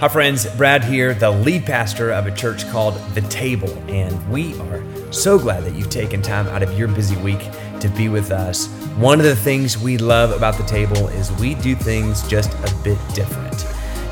Hi, 0.00 0.08
friends. 0.08 0.44
Brad 0.56 0.82
here, 0.82 1.14
the 1.14 1.30
lead 1.30 1.64
pastor 1.64 2.10
of 2.10 2.26
a 2.26 2.32
church 2.32 2.68
called 2.70 2.96
The 3.14 3.20
Table, 3.20 3.70
and 3.88 4.28
we 4.28 4.58
are 4.62 4.82
so 5.12 5.38
glad 5.38 5.62
that 5.62 5.74
you've 5.74 5.88
taken 5.88 6.20
time 6.20 6.48
out 6.48 6.64
of 6.64 6.76
your 6.76 6.88
busy 6.88 7.16
week 7.18 7.38
to 7.78 7.88
be 7.96 8.08
with 8.08 8.32
us. 8.32 8.66
One 8.96 9.20
of 9.20 9.24
the 9.24 9.36
things 9.36 9.78
we 9.78 9.96
love 9.96 10.32
about 10.32 10.56
The 10.56 10.64
Table 10.64 11.06
is 11.08 11.30
we 11.38 11.54
do 11.54 11.76
things 11.76 12.26
just 12.26 12.52
a 12.54 12.74
bit 12.82 12.98
different. 13.14 13.64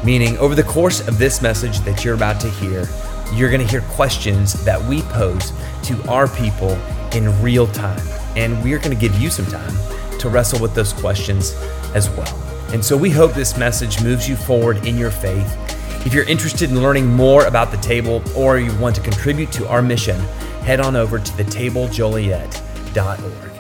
Meaning, 0.05 0.39
over 0.39 0.55
the 0.55 0.63
course 0.63 1.07
of 1.09 1.19
this 1.19 1.43
message 1.43 1.81
that 1.81 2.05
you're 2.05 2.15
about 2.15 2.41
to 2.43 2.49
hear, 2.49 2.87
you're 3.35 3.51
going 3.51 3.61
to 3.61 3.71
hear 3.71 3.83
questions 3.91 4.65
that 4.65 4.81
we 4.85 5.03
pose 5.03 5.53
to 5.83 6.01
our 6.09 6.29
people 6.29 6.79
in 7.13 7.43
real 7.43 7.67
time. 7.67 8.07
And 8.37 8.63
we're 8.63 8.79
going 8.79 8.97
to 8.97 9.01
give 9.01 9.19
you 9.19 9.31
some 9.31 9.47
time 9.47 9.75
to 10.21 10.29
wrestle 10.29 10.61
with 10.61 10.77
those 10.77 10.93
questions 10.93 11.55
as 11.93 12.09
well. 12.11 12.39
And 12.73 12.83
so 12.83 12.97
we 12.97 13.11
hope 13.11 13.35
this 13.35 13.59
message 13.59 14.03
moves 14.03 14.29
you 14.29 14.37
forward 14.37 14.87
in 14.87 14.97
your 14.97 15.11
faith. 15.11 15.59
If 16.05 16.13
you're 16.13 16.25
interested 16.25 16.69
in 16.69 16.83
learning 16.83 17.07
more 17.07 17.47
about 17.47 17.71
the 17.71 17.77
table 17.77 18.25
or 18.37 18.59
you 18.59 18.77
want 18.79 18.97
to 18.97 19.03
contribute 19.03 19.53
to 19.53 19.69
our 19.69 19.81
mission, 19.81 20.19
head 20.65 20.81
on 20.81 20.97
over 20.97 21.21
to 21.21 21.33
thetablejoliet.org. 21.33 23.52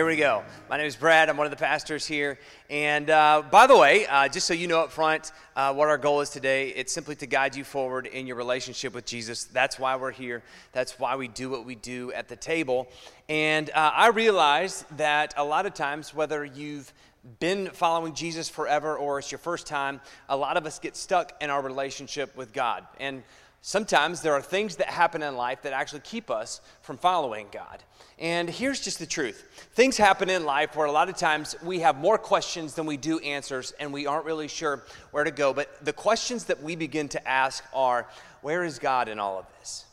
Here 0.00 0.06
we 0.06 0.16
go. 0.16 0.44
My 0.70 0.78
name 0.78 0.86
is 0.86 0.96
Brad. 0.96 1.28
I'm 1.28 1.36
one 1.36 1.46
of 1.46 1.50
the 1.50 1.58
pastors 1.58 2.06
here. 2.06 2.38
And 2.70 3.10
uh, 3.10 3.42
by 3.50 3.66
the 3.66 3.76
way, 3.76 4.06
uh, 4.06 4.28
just 4.28 4.46
so 4.46 4.54
you 4.54 4.66
know 4.66 4.80
up 4.80 4.92
front 4.92 5.30
uh, 5.54 5.74
what 5.74 5.88
our 5.88 5.98
goal 5.98 6.22
is 6.22 6.30
today, 6.30 6.70
it's 6.70 6.90
simply 6.90 7.14
to 7.16 7.26
guide 7.26 7.54
you 7.54 7.64
forward 7.64 8.06
in 8.06 8.26
your 8.26 8.36
relationship 8.36 8.94
with 8.94 9.04
Jesus. 9.04 9.44
That's 9.44 9.78
why 9.78 9.96
we're 9.96 10.10
here. 10.10 10.42
That's 10.72 10.98
why 10.98 11.16
we 11.16 11.28
do 11.28 11.50
what 11.50 11.66
we 11.66 11.74
do 11.74 12.14
at 12.14 12.28
the 12.28 12.36
table. 12.36 12.88
And 13.28 13.68
uh, 13.68 13.92
I 13.94 14.08
realize 14.08 14.86
that 14.96 15.34
a 15.36 15.44
lot 15.44 15.66
of 15.66 15.74
times, 15.74 16.14
whether 16.14 16.46
you've 16.46 16.90
been 17.38 17.66
following 17.66 18.14
Jesus 18.14 18.48
forever 18.48 18.96
or 18.96 19.18
it's 19.18 19.30
your 19.30 19.38
first 19.38 19.66
time, 19.66 20.00
a 20.30 20.36
lot 20.36 20.56
of 20.56 20.64
us 20.64 20.78
get 20.78 20.96
stuck 20.96 21.34
in 21.42 21.50
our 21.50 21.60
relationship 21.60 22.34
with 22.38 22.54
God. 22.54 22.86
And 22.98 23.22
sometimes 23.62 24.20
there 24.20 24.32
are 24.32 24.42
things 24.42 24.76
that 24.76 24.88
happen 24.88 25.22
in 25.22 25.36
life 25.36 25.62
that 25.62 25.72
actually 25.72 26.00
keep 26.00 26.30
us 26.30 26.60
from 26.82 26.96
following 26.96 27.46
God. 27.52 27.82
And 28.18 28.50
here's 28.50 28.80
just 28.80 28.98
the 28.98 29.06
truth 29.06 29.68
things 29.74 29.96
happen 29.96 30.28
in 30.28 30.44
life 30.44 30.76
where 30.76 30.86
a 30.86 30.92
lot 30.92 31.08
of 31.08 31.16
times 31.16 31.56
we 31.62 31.80
have 31.80 31.96
more 31.96 32.18
questions 32.18 32.74
than 32.74 32.86
we 32.86 32.96
do 32.96 33.18
answers, 33.20 33.72
and 33.80 33.92
we 33.92 34.06
aren't 34.06 34.26
really 34.26 34.48
sure 34.48 34.84
where 35.10 35.24
to 35.24 35.30
go. 35.30 35.52
But 35.52 35.84
the 35.84 35.92
questions 35.92 36.44
that 36.44 36.62
we 36.62 36.76
begin 36.76 37.08
to 37.10 37.28
ask 37.28 37.64
are 37.72 38.08
where 38.42 38.64
is 38.64 38.78
God 38.78 39.08
in 39.08 39.18
all 39.18 39.38
of 39.38 39.46
this? 39.58 39.84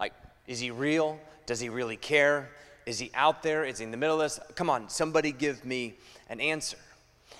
Like, 0.00 0.12
is 0.46 0.60
he 0.60 0.70
real? 0.70 1.18
Does 1.46 1.60
he 1.60 1.68
really 1.68 1.96
care? 1.96 2.50
Is 2.86 2.98
he 2.98 3.10
out 3.14 3.42
there? 3.42 3.64
Is 3.64 3.78
he 3.78 3.84
in 3.84 3.90
the 3.90 3.96
middle 3.96 4.16
of 4.16 4.22
this? 4.22 4.40
Come 4.54 4.70
on, 4.70 4.88
somebody 4.88 5.32
give 5.32 5.64
me 5.64 5.94
an 6.30 6.40
answer. 6.40 6.78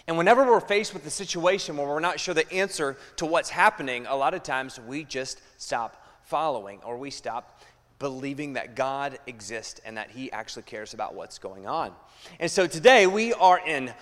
And 0.09 0.17
whenever 0.17 0.43
we're 0.47 0.61
faced 0.61 0.95
with 0.95 1.07
a 1.07 1.11
situation 1.11 1.77
where 1.77 1.87
we're 1.87 2.01
not 2.01 2.19
sure 2.19 2.33
the 2.33 2.51
answer 2.51 2.97
to 3.17 3.27
what's 3.27 3.51
happening, 3.51 4.07
a 4.07 4.17
lot 4.17 4.33
of 4.33 4.43
times 4.43 4.81
we 4.81 5.05
just 5.05 5.43
stop 5.59 6.03
following 6.23 6.81
or 6.83 6.97
we 6.97 7.11
stop 7.11 7.61
believing 7.99 8.55
that 8.55 8.75
God 8.75 9.19
exists 9.27 9.83
and 9.85 9.99
that 9.99 10.11
He 10.11 10.33
actually 10.33 10.63
cares 10.63 10.95
about 10.95 11.15
what's 11.15 11.39
going 11.39 11.67
on. 11.67 11.93
And 12.41 12.51
so 12.51 12.67
today 12.67 13.07
we 13.07 13.35
are 13.35 13.61
in 13.67 13.93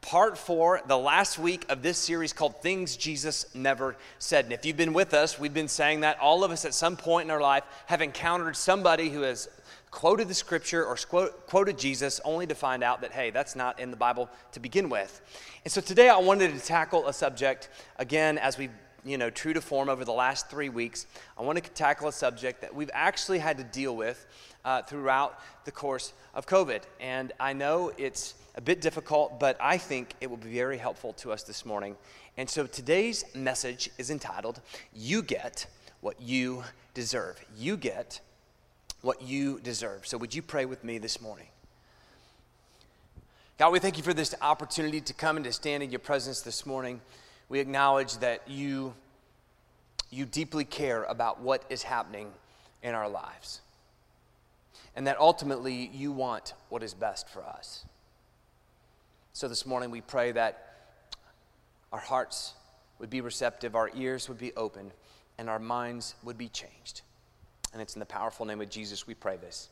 part 0.00 0.36
four, 0.36 0.80
the 0.88 0.98
last 0.98 1.38
week 1.38 1.64
of 1.68 1.82
this 1.82 1.98
series 1.98 2.32
called 2.32 2.60
Things 2.60 2.96
Jesus 2.96 3.46
Never 3.54 3.94
Said. 4.18 4.46
And 4.46 4.52
if 4.52 4.66
you've 4.66 4.76
been 4.76 4.92
with 4.92 5.14
us, 5.14 5.38
we've 5.38 5.54
been 5.54 5.68
saying 5.68 6.00
that 6.00 6.18
all 6.18 6.42
of 6.42 6.50
us 6.50 6.64
at 6.64 6.74
some 6.74 6.96
point 6.96 7.26
in 7.26 7.30
our 7.30 7.40
life 7.40 7.62
have 7.86 8.02
encountered 8.02 8.56
somebody 8.56 9.08
who 9.08 9.20
has 9.22 9.48
quoted 9.90 10.28
the 10.28 10.34
scripture 10.34 10.84
or 10.84 10.96
quoted 10.96 11.78
Jesus 11.78 12.20
only 12.24 12.46
to 12.46 12.54
find 12.54 12.82
out 12.82 13.00
that, 13.00 13.12
hey, 13.12 13.30
that's 13.30 13.56
not 13.56 13.80
in 13.80 13.90
the 13.90 13.96
Bible 13.96 14.28
to 14.52 14.60
begin 14.60 14.88
with. 14.88 15.20
And 15.64 15.72
so 15.72 15.80
today 15.80 16.08
I 16.08 16.18
wanted 16.18 16.52
to 16.52 16.64
tackle 16.64 17.06
a 17.08 17.12
subject, 17.12 17.68
again, 17.98 18.38
as 18.38 18.58
we 18.58 18.68
you 19.04 19.16
know, 19.16 19.30
true 19.30 19.52
to 19.52 19.60
form 19.60 19.88
over 19.88 20.04
the 20.04 20.12
last 20.12 20.50
three 20.50 20.68
weeks, 20.68 21.06
I 21.38 21.42
want 21.42 21.62
to 21.62 21.70
tackle 21.70 22.08
a 22.08 22.12
subject 22.12 22.60
that 22.60 22.74
we've 22.74 22.90
actually 22.92 23.38
had 23.38 23.56
to 23.58 23.64
deal 23.64 23.96
with 23.96 24.26
uh, 24.64 24.82
throughout 24.82 25.38
the 25.64 25.70
course 25.70 26.12
of 26.34 26.46
COVID. 26.46 26.82
And 27.00 27.32
I 27.40 27.52
know 27.52 27.92
it's 27.96 28.34
a 28.56 28.60
bit 28.60 28.80
difficult, 28.80 29.38
but 29.38 29.56
I 29.60 29.78
think 29.78 30.14
it 30.20 30.28
will 30.28 30.36
be 30.36 30.52
very 30.52 30.78
helpful 30.78 31.12
to 31.14 31.32
us 31.32 31.42
this 31.42 31.64
morning. 31.64 31.96
And 32.36 32.50
so 32.50 32.66
today's 32.66 33.24
message 33.34 33.88
is 33.98 34.10
entitled, 34.10 34.60
You 34.92 35.22
Get 35.22 35.66
What 36.00 36.20
You 36.20 36.64
Deserve. 36.92 37.40
You 37.56 37.76
Get 37.76 38.20
What 39.00 39.22
You 39.22 39.60
Deserve. 39.60 40.06
So 40.06 40.18
would 40.18 40.34
you 40.34 40.42
pray 40.42 40.64
with 40.64 40.84
me 40.84 40.98
this 40.98 41.20
morning? 41.20 41.46
God, 43.58 43.72
we 43.72 43.78
thank 43.78 43.96
you 43.96 44.04
for 44.04 44.14
this 44.14 44.34
opportunity 44.40 45.00
to 45.00 45.12
come 45.12 45.36
and 45.36 45.44
to 45.44 45.52
stand 45.52 45.82
in 45.82 45.90
your 45.90 45.98
presence 45.98 46.42
this 46.42 46.64
morning 46.64 47.00
we 47.48 47.60
acknowledge 47.60 48.18
that 48.18 48.48
you, 48.48 48.94
you 50.10 50.26
deeply 50.26 50.64
care 50.64 51.04
about 51.04 51.40
what 51.40 51.64
is 51.70 51.82
happening 51.82 52.30
in 52.82 52.94
our 52.94 53.08
lives. 53.08 53.60
And 54.94 55.06
that 55.06 55.18
ultimately 55.18 55.90
you 55.92 56.12
want 56.12 56.54
what 56.68 56.82
is 56.82 56.94
best 56.94 57.28
for 57.28 57.42
us. 57.42 57.84
So 59.32 59.48
this 59.48 59.64
morning 59.64 59.90
we 59.90 60.00
pray 60.00 60.32
that 60.32 60.74
our 61.92 61.98
hearts 61.98 62.54
would 62.98 63.08
be 63.08 63.20
receptive, 63.20 63.74
our 63.74 63.90
ears 63.94 64.28
would 64.28 64.38
be 64.38 64.52
open, 64.56 64.92
and 65.38 65.48
our 65.48 65.60
minds 65.60 66.16
would 66.24 66.36
be 66.36 66.48
changed. 66.48 67.02
And 67.72 67.82
it's 67.82 67.94
in 67.94 68.00
the 68.00 68.06
powerful 68.06 68.46
name 68.46 68.60
of 68.60 68.70
Jesus 68.70 69.06
we 69.06 69.14
pray 69.14 69.36
this. 69.36 69.68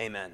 Amen. 0.00 0.32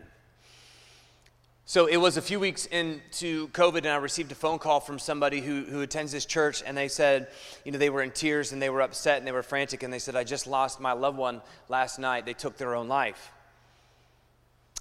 So 1.67 1.87
it 1.87 1.97
was 1.97 2.19
a 2.19 2.23
few 2.23 2.39
weeks 2.39 2.67
into 2.67 3.49
COVID, 3.49 3.79
and 3.79 3.89
I 3.89 3.97
received 3.97 4.31
a 4.31 4.35
phone 4.35 4.59
call 4.59 4.81
from 4.81 4.99
somebody 4.99 5.41
who, 5.41 5.65
who 5.65 5.81
attends 5.81 6.13
this 6.13 6.27
church, 6.27 6.63
and 6.65 6.77
they 6.77 6.89
said, 6.89 7.29
you 7.65 7.73
know, 7.73 7.79
they 7.79 7.89
were 7.89 8.03
in 8.03 8.11
tears 8.11 8.53
and 8.53 8.61
they 8.61 8.69
were 8.69 8.83
upset 8.83 9.17
and 9.17 9.27
they 9.27 9.33
were 9.33 9.43
frantic, 9.43 9.83
and 9.83 9.91
they 9.91 9.99
said, 9.99 10.15
I 10.15 10.25
just 10.25 10.47
lost 10.47 10.79
my 10.79 10.93
loved 10.93 11.17
one 11.17 11.41
last 11.71 11.99
night. 11.99 12.27
They 12.27 12.35
took 12.35 12.59
their 12.59 12.75
own 12.75 12.87
life. 12.87 13.33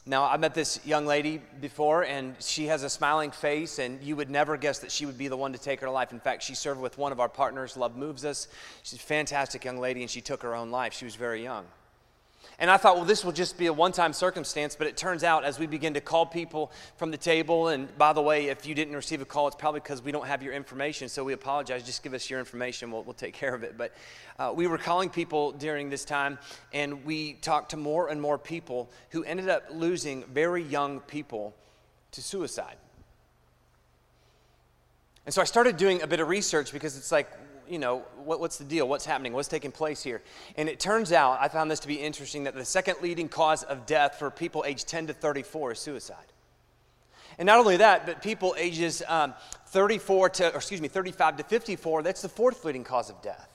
Now, 0.05 0.25
I 0.25 0.35
met 0.35 0.53
this 0.53 0.85
young 0.85 1.05
lady 1.05 1.41
before, 1.61 2.03
and 2.03 2.35
she 2.39 2.65
has 2.65 2.83
a 2.83 2.89
smiling 2.89 3.31
face, 3.31 3.79
and 3.79 4.03
you 4.03 4.17
would 4.17 4.29
never 4.29 4.57
guess 4.57 4.79
that 4.79 4.91
she 4.91 5.05
would 5.05 5.17
be 5.17 5.29
the 5.29 5.37
one 5.37 5.53
to 5.53 5.59
take 5.59 5.79
her 5.79 5.89
life. 5.89 6.11
In 6.11 6.19
fact, 6.19 6.43
she 6.43 6.55
served 6.55 6.81
with 6.81 6.97
one 6.97 7.13
of 7.13 7.21
our 7.21 7.29
partners, 7.29 7.77
Love 7.77 7.95
Moves 7.95 8.25
Us. 8.25 8.49
She's 8.83 8.99
a 8.99 9.01
fantastic 9.01 9.63
young 9.63 9.77
lady, 9.77 10.01
and 10.01 10.09
she 10.09 10.19
took 10.19 10.41
her 10.41 10.55
own 10.55 10.71
life. 10.71 10.93
She 10.93 11.05
was 11.05 11.15
very 11.15 11.41
young. 11.41 11.65
And 12.59 12.69
I 12.69 12.77
thought, 12.77 12.95
well, 12.95 13.05
this 13.05 13.25
will 13.25 13.31
just 13.31 13.57
be 13.57 13.67
a 13.67 13.73
one 13.73 13.91
time 13.91 14.13
circumstance, 14.13 14.75
but 14.75 14.87
it 14.87 14.95
turns 14.95 15.23
out 15.23 15.43
as 15.43 15.59
we 15.59 15.67
begin 15.67 15.95
to 15.95 16.01
call 16.01 16.25
people 16.25 16.71
from 16.97 17.11
the 17.11 17.17
table, 17.17 17.69
and 17.69 17.95
by 17.97 18.13
the 18.13 18.21
way, 18.21 18.47
if 18.47 18.65
you 18.65 18.75
didn't 18.75 18.95
receive 18.95 19.21
a 19.21 19.25
call, 19.25 19.47
it's 19.47 19.55
probably 19.55 19.79
because 19.79 20.01
we 20.01 20.11
don't 20.11 20.27
have 20.27 20.43
your 20.43 20.53
information, 20.53 21.09
so 21.09 21.23
we 21.23 21.33
apologize. 21.33 21.83
Just 21.83 22.03
give 22.03 22.13
us 22.13 22.29
your 22.29 22.39
information, 22.39 22.91
we'll, 22.91 23.03
we'll 23.03 23.13
take 23.13 23.33
care 23.33 23.53
of 23.53 23.63
it. 23.63 23.77
But 23.77 23.93
uh, 24.39 24.53
we 24.55 24.67
were 24.67 24.77
calling 24.77 25.09
people 25.09 25.51
during 25.51 25.89
this 25.89 26.05
time, 26.05 26.37
and 26.73 27.03
we 27.05 27.33
talked 27.33 27.71
to 27.71 27.77
more 27.77 28.09
and 28.09 28.21
more 28.21 28.37
people 28.37 28.89
who 29.09 29.23
ended 29.23 29.49
up 29.49 29.65
losing 29.71 30.23
very 30.25 30.63
young 30.63 30.99
people 30.99 31.55
to 32.11 32.21
suicide. 32.21 32.75
And 35.25 35.33
so 35.33 35.41
I 35.41 35.45
started 35.45 35.77
doing 35.77 36.01
a 36.01 36.07
bit 36.07 36.19
of 36.19 36.27
research 36.27 36.73
because 36.73 36.97
it's 36.97 37.11
like, 37.11 37.29
you 37.73 37.79
know, 37.79 38.03
what, 38.23 38.39
what's 38.39 38.59
the 38.59 38.63
deal? 38.63 38.87
What's 38.87 39.05
happening? 39.05 39.33
What's 39.33 39.47
taking 39.47 39.71
place 39.71 40.03
here? 40.03 40.21
And 40.55 40.69
it 40.69 40.79
turns 40.79 41.11
out, 41.11 41.39
I 41.41 41.47
found 41.47 41.71
this 41.71 41.79
to 41.81 41.87
be 41.87 41.95
interesting, 41.95 42.43
that 42.43 42.53
the 42.53 42.63
second 42.63 42.97
leading 43.01 43.27
cause 43.27 43.63
of 43.63 43.87
death 43.87 44.19
for 44.19 44.29
people 44.29 44.63
aged 44.65 44.87
10 44.87 45.07
to 45.07 45.13
34 45.13 45.71
is 45.71 45.79
suicide. 45.79 46.17
And 47.39 47.47
not 47.47 47.57
only 47.57 47.77
that, 47.77 48.05
but 48.05 48.21
people 48.21 48.55
ages 48.59 49.01
um, 49.07 49.33
34 49.69 50.29
to, 50.29 50.47
excuse 50.49 50.81
me, 50.81 50.87
35 50.87 51.37
to 51.37 51.43
54, 51.43 52.03
that's 52.03 52.21
the 52.21 52.29
fourth 52.29 52.63
leading 52.63 52.83
cause 52.83 53.09
of 53.09 53.19
death. 53.23 53.52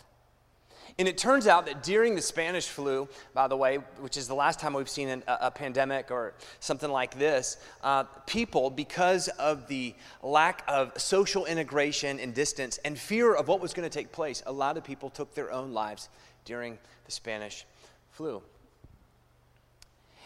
And 0.99 1.07
it 1.07 1.17
turns 1.17 1.47
out 1.47 1.67
that 1.67 1.85
during 1.85 2.17
the 2.17 2.21
Spanish 2.21 2.67
flu, 2.67 3.09
by 3.33 3.47
the 3.47 3.57
way, 3.57 3.77
which 4.01 4.17
is 4.17 4.27
the 4.27 4.35
last 4.35 4.59
time 4.59 4.75
we've 4.75 4.89
seen 4.89 5.09
an, 5.09 5.23
a, 5.29 5.39
a, 5.43 5.51
pandemic 5.51 6.11
or 6.11 6.35
something 6.59 6.91
like 6.91 7.17
this, 7.17 7.57
uh, 7.85 8.03
people, 8.27 8.69
because 8.69 9.29
of 9.29 9.69
the 9.69 9.95
lack 10.25 10.65
of 10.67 11.01
social 11.01 11.47
integration 11.47 12.19
and 12.19 12.35
distance 12.35 12.79
and 12.85 12.99
fear 12.99 13.33
of 13.33 13.47
what 13.47 13.61
was 13.61 13.73
going 13.73 13.89
to 13.89 13.97
take 13.97 14.11
place, 14.11 14.43
a 14.45 14.53
lot 14.53 14.77
of 14.77 14.83
people 14.83 15.09
took 15.09 15.35
their 15.37 15.53
own 15.53 15.73
lives 15.73 16.09
during 16.45 16.77
the 17.05 17.13
Spanish 17.13 17.65
flu. 18.11 18.43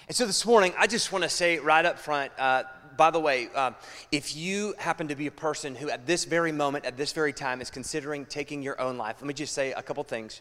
And 0.08 0.16
so 0.16 0.24
this 0.26 0.46
morning, 0.46 0.72
I 0.78 0.86
just 0.86 1.12
want 1.12 1.22
to 1.22 1.28
say 1.28 1.58
right 1.58 1.84
up 1.84 1.98
front, 1.98 2.32
uh, 2.38 2.62
by 2.96 3.10
the 3.10 3.20
way, 3.20 3.48
uh, 3.54 3.72
if 4.10 4.34
you 4.34 4.74
happen 4.78 5.08
to 5.08 5.16
be 5.16 5.26
a 5.26 5.32
person 5.32 5.74
who 5.74 5.90
at 5.90 6.06
this 6.06 6.24
very 6.24 6.52
moment, 6.52 6.84
at 6.86 6.96
this 6.96 7.12
very 7.12 7.32
time, 7.32 7.60
is 7.60 7.70
considering 7.70 8.24
taking 8.26 8.62
your 8.62 8.80
own 8.80 8.96
life, 8.96 9.16
let 9.20 9.26
me 9.26 9.34
just 9.34 9.52
say 9.52 9.72
a 9.72 9.82
couple 9.82 10.02
things. 10.04 10.40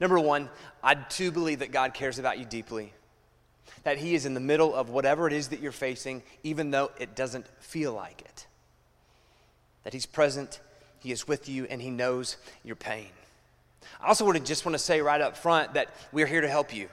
Number 0.00 0.18
one, 0.18 0.48
I 0.82 0.94
do 0.94 1.30
believe 1.30 1.60
that 1.60 1.72
God 1.72 1.94
cares 1.94 2.18
about 2.18 2.38
you 2.38 2.44
deeply, 2.44 2.92
that 3.84 3.98
He 3.98 4.14
is 4.14 4.26
in 4.26 4.34
the 4.34 4.40
middle 4.40 4.74
of 4.74 4.90
whatever 4.90 5.26
it 5.26 5.32
is 5.32 5.48
that 5.48 5.60
you're 5.60 5.72
facing, 5.72 6.22
even 6.42 6.70
though 6.70 6.90
it 6.98 7.14
doesn't 7.14 7.46
feel 7.60 7.92
like 7.92 8.20
it. 8.22 8.46
That 9.84 9.92
He's 9.92 10.06
present, 10.06 10.60
He 11.00 11.12
is 11.12 11.26
with 11.28 11.48
you, 11.48 11.66
and 11.68 11.80
He 11.80 11.90
knows 11.90 12.36
your 12.64 12.76
pain. 12.76 13.10
I 14.00 14.08
also 14.08 14.24
want 14.24 14.36
to 14.36 14.44
just 14.44 14.64
want 14.64 14.74
to 14.74 14.78
say 14.78 15.00
right 15.00 15.20
up 15.20 15.36
front 15.36 15.74
that 15.74 15.88
we're 16.12 16.26
here 16.26 16.40
to 16.40 16.48
help 16.48 16.74
you. 16.74 16.88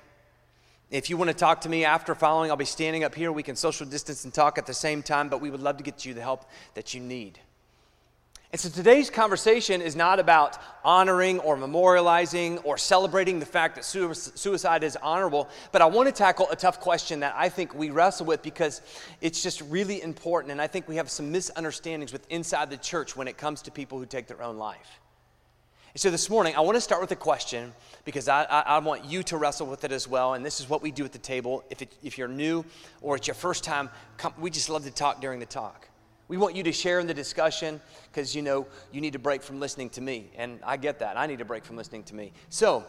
If 0.91 1.09
you 1.09 1.17
want 1.17 1.29
to 1.29 1.35
talk 1.35 1.61
to 1.61 1.69
me 1.69 1.83
after 1.83 2.13
following, 2.13 2.51
I'll 2.51 2.57
be 2.57 2.65
standing 2.65 3.03
up 3.03 3.15
here. 3.15 3.31
We 3.31 3.43
can 3.43 3.55
social 3.55 3.85
distance 3.85 4.23
and 4.23 4.33
talk 4.33 4.57
at 4.57 4.65
the 4.65 4.73
same 4.73 5.01
time, 5.01 5.29
but 5.29 5.41
we 5.41 5.49
would 5.49 5.61
love 5.61 5.77
to 5.77 5.83
get 5.83 6.05
you 6.05 6.13
the 6.13 6.21
help 6.21 6.45
that 6.75 6.93
you 6.93 7.01
need. 7.01 7.39
And 8.55 8.59
so 8.61 8.69
today's 8.69 9.09
conversation 9.09 9.81
is 9.81 9.97
not 9.97 10.17
about 10.17 10.57
honoring 10.81 11.39
or 11.39 11.57
memorializing 11.57 12.61
or 12.63 12.77
celebrating 12.77 13.37
the 13.37 13.45
fact 13.45 13.75
that 13.75 13.83
suicide 13.83 14.81
is 14.81 14.95
honorable, 14.95 15.49
but 15.73 15.81
I 15.81 15.87
want 15.87 16.07
to 16.07 16.13
tackle 16.13 16.49
a 16.49 16.55
tough 16.55 16.79
question 16.79 17.19
that 17.19 17.35
I 17.35 17.49
think 17.49 17.75
we 17.75 17.89
wrestle 17.89 18.25
with 18.25 18.41
because 18.41 18.81
it's 19.19 19.43
just 19.43 19.59
really 19.63 20.01
important. 20.01 20.53
And 20.53 20.61
I 20.61 20.67
think 20.67 20.87
we 20.87 20.95
have 20.95 21.09
some 21.09 21.33
misunderstandings 21.33 22.13
with 22.13 22.25
inside 22.29 22.69
the 22.69 22.77
church 22.77 23.17
when 23.17 23.27
it 23.27 23.37
comes 23.37 23.61
to 23.63 23.71
people 23.71 23.99
who 23.99 24.05
take 24.05 24.25
their 24.25 24.41
own 24.41 24.55
life. 24.57 25.01
And 25.93 25.99
so 25.99 26.09
this 26.09 26.29
morning, 26.29 26.55
I 26.55 26.61
want 26.61 26.75
to 26.75 26.81
start 26.81 27.01
with 27.01 27.11
a 27.11 27.17
question 27.17 27.73
because 28.05 28.29
I, 28.29 28.45
I, 28.45 28.59
I, 28.61 28.79
want 28.79 29.03
you 29.03 29.21
to 29.23 29.37
wrestle 29.37 29.67
with 29.67 29.83
it 29.83 29.91
as 29.91 30.07
well. 30.07 30.33
And 30.33 30.45
this 30.45 30.61
is 30.61 30.69
what 30.69 30.81
we 30.81 30.91
do 30.91 31.03
at 31.03 31.11
the 31.11 31.19
table. 31.19 31.65
If, 31.69 31.81
it, 31.81 31.93
if 32.03 32.17
you're 32.17 32.29
new 32.29 32.63
or 33.01 33.17
it's 33.17 33.27
your 33.27 33.35
first 33.35 33.65
time, 33.65 33.89
come, 34.15 34.33
we 34.39 34.49
just 34.49 34.69
love 34.69 34.85
to 34.85 34.91
talk 34.91 35.19
during 35.19 35.41
the 35.41 35.45
talk. 35.45 35.89
We 36.27 36.37
want 36.37 36.55
you 36.55 36.63
to 36.63 36.71
share 36.71 36.99
in 36.99 37.07
the 37.07 37.13
discussion 37.13 37.79
because 38.11 38.35
you 38.35 38.41
know 38.41 38.65
you 38.91 38.99
need 38.99 39.13
to 39.13 39.19
break 39.19 39.43
from 39.43 39.59
listening 39.59 39.89
to 39.91 40.01
me. 40.01 40.31
And 40.37 40.59
I 40.63 40.77
get 40.77 40.99
that. 40.99 41.17
I 41.17 41.27
need 41.27 41.39
to 41.39 41.45
break 41.45 41.63
from 41.65 41.75
listening 41.75 42.03
to 42.03 42.15
me. 42.15 42.31
So 42.49 42.83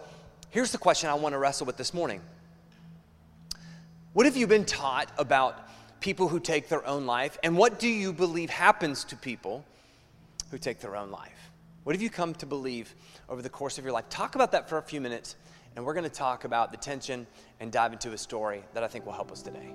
here's 0.50 0.72
the 0.72 0.78
question 0.78 1.10
I 1.10 1.14
want 1.14 1.34
to 1.34 1.38
wrestle 1.38 1.66
with 1.66 1.76
this 1.76 1.92
morning 1.92 2.20
What 4.14 4.26
have 4.26 4.36
you 4.36 4.46
been 4.46 4.64
taught 4.64 5.10
about 5.18 5.68
people 6.00 6.28
who 6.28 6.40
take 6.40 6.68
their 6.68 6.86
own 6.86 7.04
life? 7.04 7.38
And 7.42 7.56
what 7.56 7.78
do 7.78 7.88
you 7.88 8.12
believe 8.12 8.48
happens 8.48 9.04
to 9.04 9.16
people 9.16 9.64
who 10.50 10.58
take 10.58 10.80
their 10.80 10.96
own 10.96 11.10
life? 11.10 11.50
What 11.84 11.94
have 11.94 12.02
you 12.02 12.10
come 12.10 12.34
to 12.36 12.46
believe 12.46 12.94
over 13.28 13.42
the 13.42 13.50
course 13.50 13.78
of 13.78 13.84
your 13.84 13.92
life? 13.92 14.08
Talk 14.08 14.34
about 14.34 14.52
that 14.52 14.68
for 14.68 14.78
a 14.78 14.82
few 14.82 15.00
minutes, 15.00 15.36
and 15.76 15.84
we're 15.84 15.94
going 15.94 16.04
to 16.04 16.10
talk 16.10 16.44
about 16.44 16.72
the 16.72 16.78
tension 16.78 17.26
and 17.60 17.70
dive 17.70 17.92
into 17.92 18.12
a 18.12 18.18
story 18.18 18.64
that 18.74 18.82
I 18.82 18.88
think 18.88 19.06
will 19.06 19.12
help 19.12 19.30
us 19.30 19.42
today. 19.42 19.72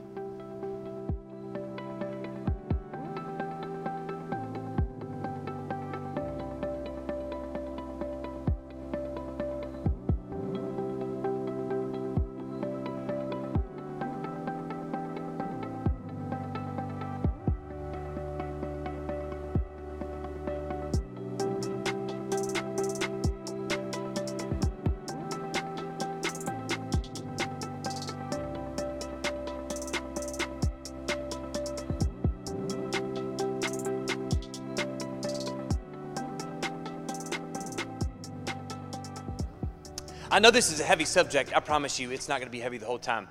I 40.32 40.40
know 40.40 40.50
this 40.50 40.72
is 40.72 40.80
a 40.80 40.86
heavy 40.86 41.04
subject. 41.04 41.52
I 41.54 41.60
promise 41.60 42.00
you, 42.00 42.10
it's 42.10 42.30
not 42.30 42.40
going 42.40 42.48
to 42.48 42.52
be 42.52 42.62
heavy 42.62 42.78
the 42.78 42.86
whole 42.86 42.98
time. 42.98 43.28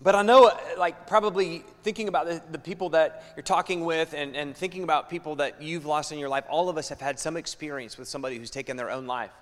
But 0.00 0.14
I 0.14 0.22
know, 0.22 0.56
like, 0.78 1.08
probably 1.08 1.64
thinking 1.82 2.06
about 2.06 2.26
the, 2.26 2.40
the, 2.52 2.60
people 2.60 2.90
that 2.90 3.24
you're 3.36 3.42
talking 3.42 3.84
with 3.84 4.14
and, 4.14 4.36
and 4.36 4.56
thinking 4.56 4.84
about 4.84 5.10
people 5.10 5.36
that 5.36 5.60
you've 5.60 5.84
lost 5.84 6.12
in 6.12 6.20
your 6.20 6.28
life, 6.28 6.44
all 6.48 6.68
of 6.68 6.78
us 6.78 6.88
have 6.90 7.00
had 7.00 7.18
some 7.18 7.36
experience 7.36 7.98
with 7.98 8.06
somebody 8.06 8.38
who's 8.38 8.50
taken 8.50 8.76
their 8.76 8.88
own 8.90 9.08
life. 9.08 9.32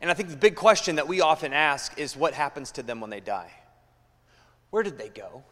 And 0.00 0.12
I 0.12 0.14
think 0.14 0.28
the 0.28 0.36
big 0.36 0.54
question 0.54 0.94
that 0.96 1.08
we 1.08 1.20
often 1.20 1.52
ask 1.52 1.98
is 1.98 2.16
what 2.16 2.34
happens 2.34 2.70
to 2.72 2.84
them 2.84 3.00
when 3.00 3.10
they 3.10 3.20
die? 3.20 3.50
Where 4.70 4.84
did 4.84 4.96
they 4.96 5.08
go? 5.08 5.42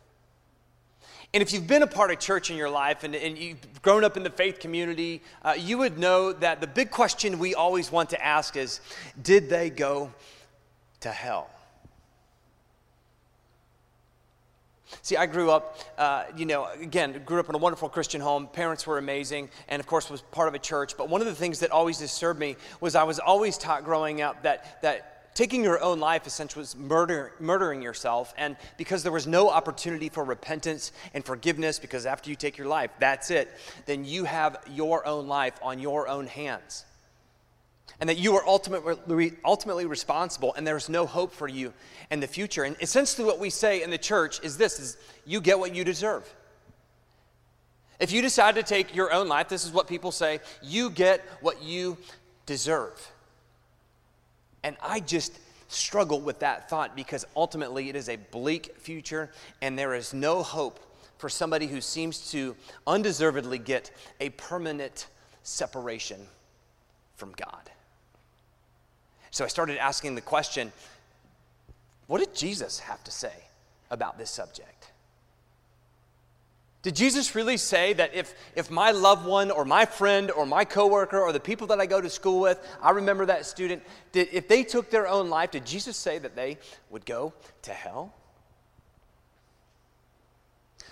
And 1.32 1.42
if 1.42 1.52
you've 1.52 1.66
been 1.66 1.82
a 1.82 1.86
part 1.86 2.10
of 2.10 2.18
church 2.18 2.50
in 2.50 2.56
your 2.56 2.70
life 2.70 3.04
and, 3.04 3.14
and 3.14 3.38
you've 3.38 3.82
grown 3.82 4.02
up 4.02 4.16
in 4.16 4.24
the 4.24 4.30
faith 4.30 4.58
community, 4.58 5.22
uh, 5.42 5.54
you 5.56 5.78
would 5.78 5.96
know 5.96 6.32
that 6.32 6.60
the 6.60 6.66
big 6.66 6.90
question 6.90 7.38
we 7.38 7.54
always 7.54 7.92
want 7.92 8.10
to 8.10 8.24
ask 8.24 8.56
is 8.56 8.80
Did 9.22 9.48
they 9.48 9.70
go 9.70 10.12
to 11.00 11.10
hell? 11.10 11.48
See, 15.02 15.16
I 15.16 15.26
grew 15.26 15.50
up, 15.52 15.78
uh, 15.98 16.24
you 16.36 16.46
know, 16.46 16.66
again, 16.80 17.22
grew 17.24 17.38
up 17.38 17.48
in 17.48 17.54
a 17.54 17.58
wonderful 17.58 17.88
Christian 17.88 18.20
home. 18.20 18.48
Parents 18.48 18.86
were 18.86 18.98
amazing, 18.98 19.48
and 19.68 19.78
of 19.78 19.86
course, 19.86 20.10
was 20.10 20.20
part 20.20 20.48
of 20.48 20.54
a 20.54 20.58
church. 20.58 20.96
But 20.96 21.08
one 21.08 21.20
of 21.20 21.28
the 21.28 21.34
things 21.34 21.60
that 21.60 21.70
always 21.70 21.98
disturbed 21.98 22.40
me 22.40 22.56
was 22.80 22.96
I 22.96 23.04
was 23.04 23.20
always 23.20 23.56
taught 23.56 23.84
growing 23.84 24.20
up 24.20 24.42
that, 24.42 24.82
that 24.82 25.09
taking 25.34 25.62
your 25.62 25.82
own 25.82 26.00
life 26.00 26.26
essentially 26.26 26.60
was 26.60 26.76
murder, 26.76 27.32
murdering 27.40 27.82
yourself. 27.82 28.34
And 28.36 28.56
because 28.76 29.02
there 29.02 29.12
was 29.12 29.26
no 29.26 29.48
opportunity 29.50 30.08
for 30.08 30.24
repentance 30.24 30.92
and 31.14 31.24
forgiveness, 31.24 31.78
because 31.78 32.06
after 32.06 32.30
you 32.30 32.36
take 32.36 32.58
your 32.58 32.66
life, 32.66 32.90
that's 32.98 33.30
it, 33.30 33.50
then 33.86 34.04
you 34.04 34.24
have 34.24 34.58
your 34.70 35.06
own 35.06 35.28
life 35.28 35.54
on 35.62 35.78
your 35.78 36.08
own 36.08 36.26
hands. 36.26 36.84
And 38.00 38.08
that 38.08 38.18
you 38.18 38.34
are 38.36 38.46
ultimately, 38.46 39.32
ultimately 39.44 39.84
responsible, 39.84 40.54
and 40.54 40.66
there's 40.66 40.88
no 40.88 41.04
hope 41.04 41.34
for 41.34 41.46
you 41.46 41.74
in 42.10 42.20
the 42.20 42.26
future. 42.26 42.64
And 42.64 42.74
essentially, 42.80 43.26
what 43.26 43.38
we 43.38 43.50
say 43.50 43.82
in 43.82 43.90
the 43.90 43.98
church 43.98 44.42
is 44.42 44.56
this: 44.56 44.80
is 44.80 44.96
you 45.26 45.40
get 45.42 45.58
what 45.58 45.74
you 45.74 45.84
deserve. 45.84 46.24
If 47.98 48.10
you 48.10 48.22
decide 48.22 48.54
to 48.54 48.62
take 48.62 48.94
your 48.94 49.12
own 49.12 49.28
life, 49.28 49.50
this 49.50 49.66
is 49.66 49.72
what 49.72 49.86
people 49.86 50.12
say: 50.12 50.40
you 50.62 50.88
get 50.88 51.20
what 51.42 51.62
you 51.62 51.98
deserve. 52.46 53.12
And 54.62 54.76
I 54.82 55.00
just 55.00 55.38
struggle 55.68 56.20
with 56.20 56.40
that 56.40 56.68
thought 56.68 56.96
because 56.96 57.24
ultimately 57.36 57.88
it 57.88 57.96
is 57.96 58.08
a 58.08 58.16
bleak 58.16 58.74
future 58.78 59.30
and 59.62 59.78
there 59.78 59.94
is 59.94 60.12
no 60.12 60.42
hope 60.42 60.80
for 61.18 61.28
somebody 61.28 61.66
who 61.66 61.80
seems 61.80 62.30
to 62.32 62.56
undeservedly 62.86 63.58
get 63.58 63.90
a 64.20 64.30
permanent 64.30 65.06
separation 65.42 66.20
from 67.16 67.32
God. 67.32 67.70
So 69.30 69.44
I 69.44 69.48
started 69.48 69.78
asking 69.78 70.14
the 70.14 70.20
question 70.20 70.72
what 72.06 72.18
did 72.18 72.34
Jesus 72.34 72.80
have 72.80 73.04
to 73.04 73.12
say 73.12 73.32
about 73.90 74.18
this 74.18 74.30
subject? 74.30 74.89
Did 76.82 76.96
Jesus 76.96 77.34
really 77.34 77.58
say 77.58 77.92
that 77.92 78.14
if, 78.14 78.34
if 78.56 78.70
my 78.70 78.90
loved 78.90 79.26
one 79.26 79.50
or 79.50 79.66
my 79.66 79.84
friend 79.84 80.30
or 80.30 80.46
my 80.46 80.64
coworker 80.64 81.20
or 81.20 81.30
the 81.30 81.40
people 81.40 81.66
that 81.66 81.80
I 81.80 81.84
go 81.84 82.00
to 82.00 82.08
school 82.08 82.40
with, 82.40 82.58
I 82.80 82.92
remember 82.92 83.26
that 83.26 83.44
student, 83.44 83.82
did, 84.12 84.28
if 84.32 84.48
they 84.48 84.62
took 84.64 84.88
their 84.88 85.06
own 85.06 85.28
life, 85.28 85.50
did 85.50 85.66
Jesus 85.66 85.96
say 85.96 86.18
that 86.18 86.34
they 86.34 86.56
would 86.88 87.04
go 87.04 87.34
to 87.62 87.72
hell? 87.72 88.14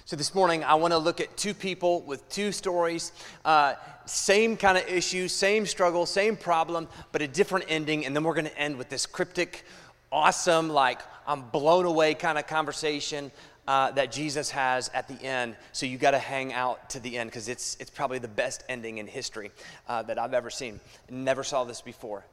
So 0.04 0.16
this 0.16 0.34
morning, 0.34 0.62
I 0.62 0.74
want 0.74 0.92
to 0.92 0.98
look 0.98 1.20
at 1.20 1.36
two 1.36 1.54
people 1.54 2.02
with 2.02 2.26
two 2.28 2.52
stories, 2.52 3.12
uh, 3.46 3.74
same 4.04 4.56
kind 4.56 4.76
of 4.76 4.86
issue, 4.88 5.26
same 5.28 5.64
struggle, 5.64 6.04
same 6.06 6.36
problem, 6.36 6.88
but 7.12 7.22
a 7.22 7.28
different 7.28 7.66
ending. 7.68 8.04
And 8.04 8.14
then 8.14 8.24
we're 8.24 8.34
going 8.34 8.46
to 8.46 8.58
end 8.58 8.76
with 8.76 8.90
this 8.90 9.06
cryptic, 9.06 9.64
awesome, 10.12 10.68
like 10.68 11.00
I'm 11.26 11.42
blown 11.50 11.84
away 11.84 12.14
kind 12.14 12.38
of 12.38 12.46
conversation 12.46 13.30
uh, 13.68 13.90
that 13.90 14.10
Jesus 14.10 14.50
has 14.50 14.90
at 14.94 15.06
the 15.08 15.22
end. 15.22 15.54
So 15.72 15.84
you 15.84 15.98
got 15.98 16.12
to 16.12 16.18
hang 16.18 16.54
out 16.54 16.88
to 16.90 17.00
the 17.00 17.18
end 17.18 17.30
because 17.30 17.48
it's, 17.48 17.76
it's 17.78 17.90
probably 17.90 18.18
the 18.18 18.26
best 18.26 18.64
ending 18.68 18.96
in 18.96 19.06
history 19.06 19.50
uh, 19.86 20.02
that 20.04 20.18
I've 20.18 20.32
ever 20.32 20.48
seen. 20.48 20.80
Never 21.10 21.44
saw 21.44 21.64
this 21.64 21.82
before. 21.82 22.24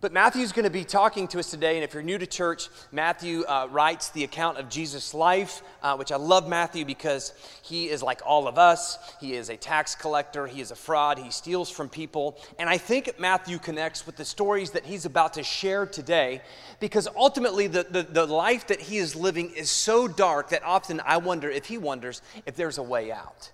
But 0.00 0.12
Matthew's 0.12 0.52
going 0.52 0.64
to 0.64 0.70
be 0.70 0.84
talking 0.84 1.26
to 1.28 1.40
us 1.40 1.50
today, 1.50 1.74
and 1.74 1.82
if 1.82 1.92
you're 1.92 2.04
new 2.04 2.18
to 2.18 2.26
church, 2.26 2.68
Matthew 2.92 3.42
uh, 3.42 3.66
writes 3.68 4.10
the 4.10 4.22
account 4.22 4.56
of 4.56 4.68
Jesus' 4.68 5.12
life, 5.12 5.60
uh, 5.82 5.96
which 5.96 6.12
I 6.12 6.16
love 6.16 6.48
Matthew 6.48 6.84
because 6.84 7.32
he 7.62 7.88
is 7.88 8.00
like 8.00 8.20
all 8.24 8.46
of 8.46 8.58
us. 8.58 8.96
He 9.20 9.34
is 9.34 9.48
a 9.48 9.56
tax 9.56 9.96
collector, 9.96 10.46
he 10.46 10.60
is 10.60 10.70
a 10.70 10.76
fraud, 10.76 11.18
he 11.18 11.32
steals 11.32 11.68
from 11.68 11.88
people. 11.88 12.38
And 12.60 12.70
I 12.70 12.78
think 12.78 13.18
Matthew 13.18 13.58
connects 13.58 14.06
with 14.06 14.14
the 14.14 14.24
stories 14.24 14.70
that 14.70 14.86
he's 14.86 15.04
about 15.04 15.32
to 15.32 15.42
share 15.42 15.84
today 15.84 16.42
because 16.78 17.08
ultimately 17.16 17.66
the, 17.66 17.84
the, 17.90 18.04
the 18.04 18.26
life 18.26 18.68
that 18.68 18.80
he 18.80 18.98
is 18.98 19.16
living 19.16 19.50
is 19.50 19.68
so 19.68 20.06
dark 20.06 20.50
that 20.50 20.62
often 20.62 21.02
I 21.04 21.16
wonder 21.16 21.50
if 21.50 21.66
he 21.66 21.76
wonders 21.76 22.22
if 22.46 22.54
there's 22.54 22.78
a 22.78 22.84
way 22.84 23.10
out. 23.10 23.50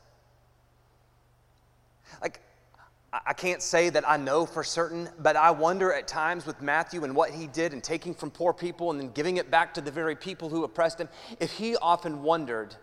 Like, 2.20 2.40
I 3.24 3.32
can't 3.32 3.62
say 3.62 3.90
that 3.90 4.08
I 4.08 4.16
know 4.16 4.44
for 4.44 4.64
certain, 4.64 5.08
but 5.20 5.36
I 5.36 5.52
wonder 5.52 5.92
at 5.92 6.08
times 6.08 6.46
with 6.46 6.60
Matthew 6.60 7.04
and 7.04 7.14
what 7.14 7.30
he 7.30 7.46
did 7.46 7.72
and 7.72 7.82
taking 7.82 8.12
from 8.12 8.30
poor 8.30 8.52
people 8.52 8.90
and 8.90 8.98
then 8.98 9.12
giving 9.12 9.36
it 9.36 9.52
back 9.52 9.74
to 9.74 9.80
the 9.80 9.90
very 9.90 10.16
people 10.16 10.48
who 10.48 10.64
oppressed 10.64 11.00
him, 11.00 11.08
if 11.38 11.52
he 11.52 11.76
often 11.76 12.22
wondered 12.22 12.74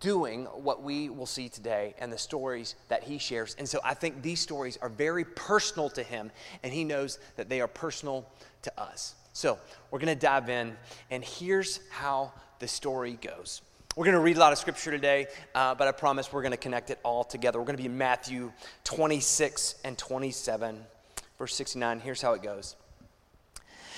doing 0.00 0.44
what 0.44 0.82
we 0.82 1.08
will 1.08 1.26
see 1.26 1.48
today 1.48 1.94
and 1.98 2.12
the 2.12 2.18
stories 2.18 2.76
that 2.88 3.02
he 3.02 3.18
shares. 3.18 3.56
And 3.58 3.68
so 3.68 3.80
I 3.82 3.94
think 3.94 4.22
these 4.22 4.40
stories 4.40 4.78
are 4.80 4.88
very 4.88 5.24
personal 5.24 5.90
to 5.90 6.02
him, 6.02 6.30
and 6.62 6.72
he 6.72 6.84
knows 6.84 7.18
that 7.36 7.48
they 7.48 7.60
are 7.60 7.68
personal 7.68 8.26
to 8.62 8.80
us. 8.80 9.14
So 9.32 9.58
we're 9.90 9.98
going 9.98 10.16
to 10.16 10.26
dive 10.26 10.48
in, 10.48 10.76
and 11.10 11.24
here's 11.24 11.80
how 11.90 12.32
the 12.60 12.68
story 12.68 13.18
goes. 13.20 13.60
We're 13.96 14.06
going 14.06 14.16
to 14.16 14.20
read 14.20 14.36
a 14.36 14.40
lot 14.40 14.50
of 14.50 14.58
scripture 14.58 14.90
today, 14.90 15.28
uh, 15.54 15.76
but 15.76 15.86
I 15.86 15.92
promise 15.92 16.32
we're 16.32 16.42
going 16.42 16.50
to 16.50 16.56
connect 16.56 16.90
it 16.90 16.98
all 17.04 17.22
together. 17.22 17.60
We're 17.60 17.66
going 17.66 17.76
to 17.76 17.82
be 17.82 17.88
in 17.88 17.96
Matthew 17.96 18.50
26 18.82 19.76
and 19.84 19.96
27, 19.96 20.84
verse 21.38 21.54
69. 21.54 22.00
Here's 22.00 22.20
how 22.20 22.32
it 22.32 22.42
goes. 22.42 22.74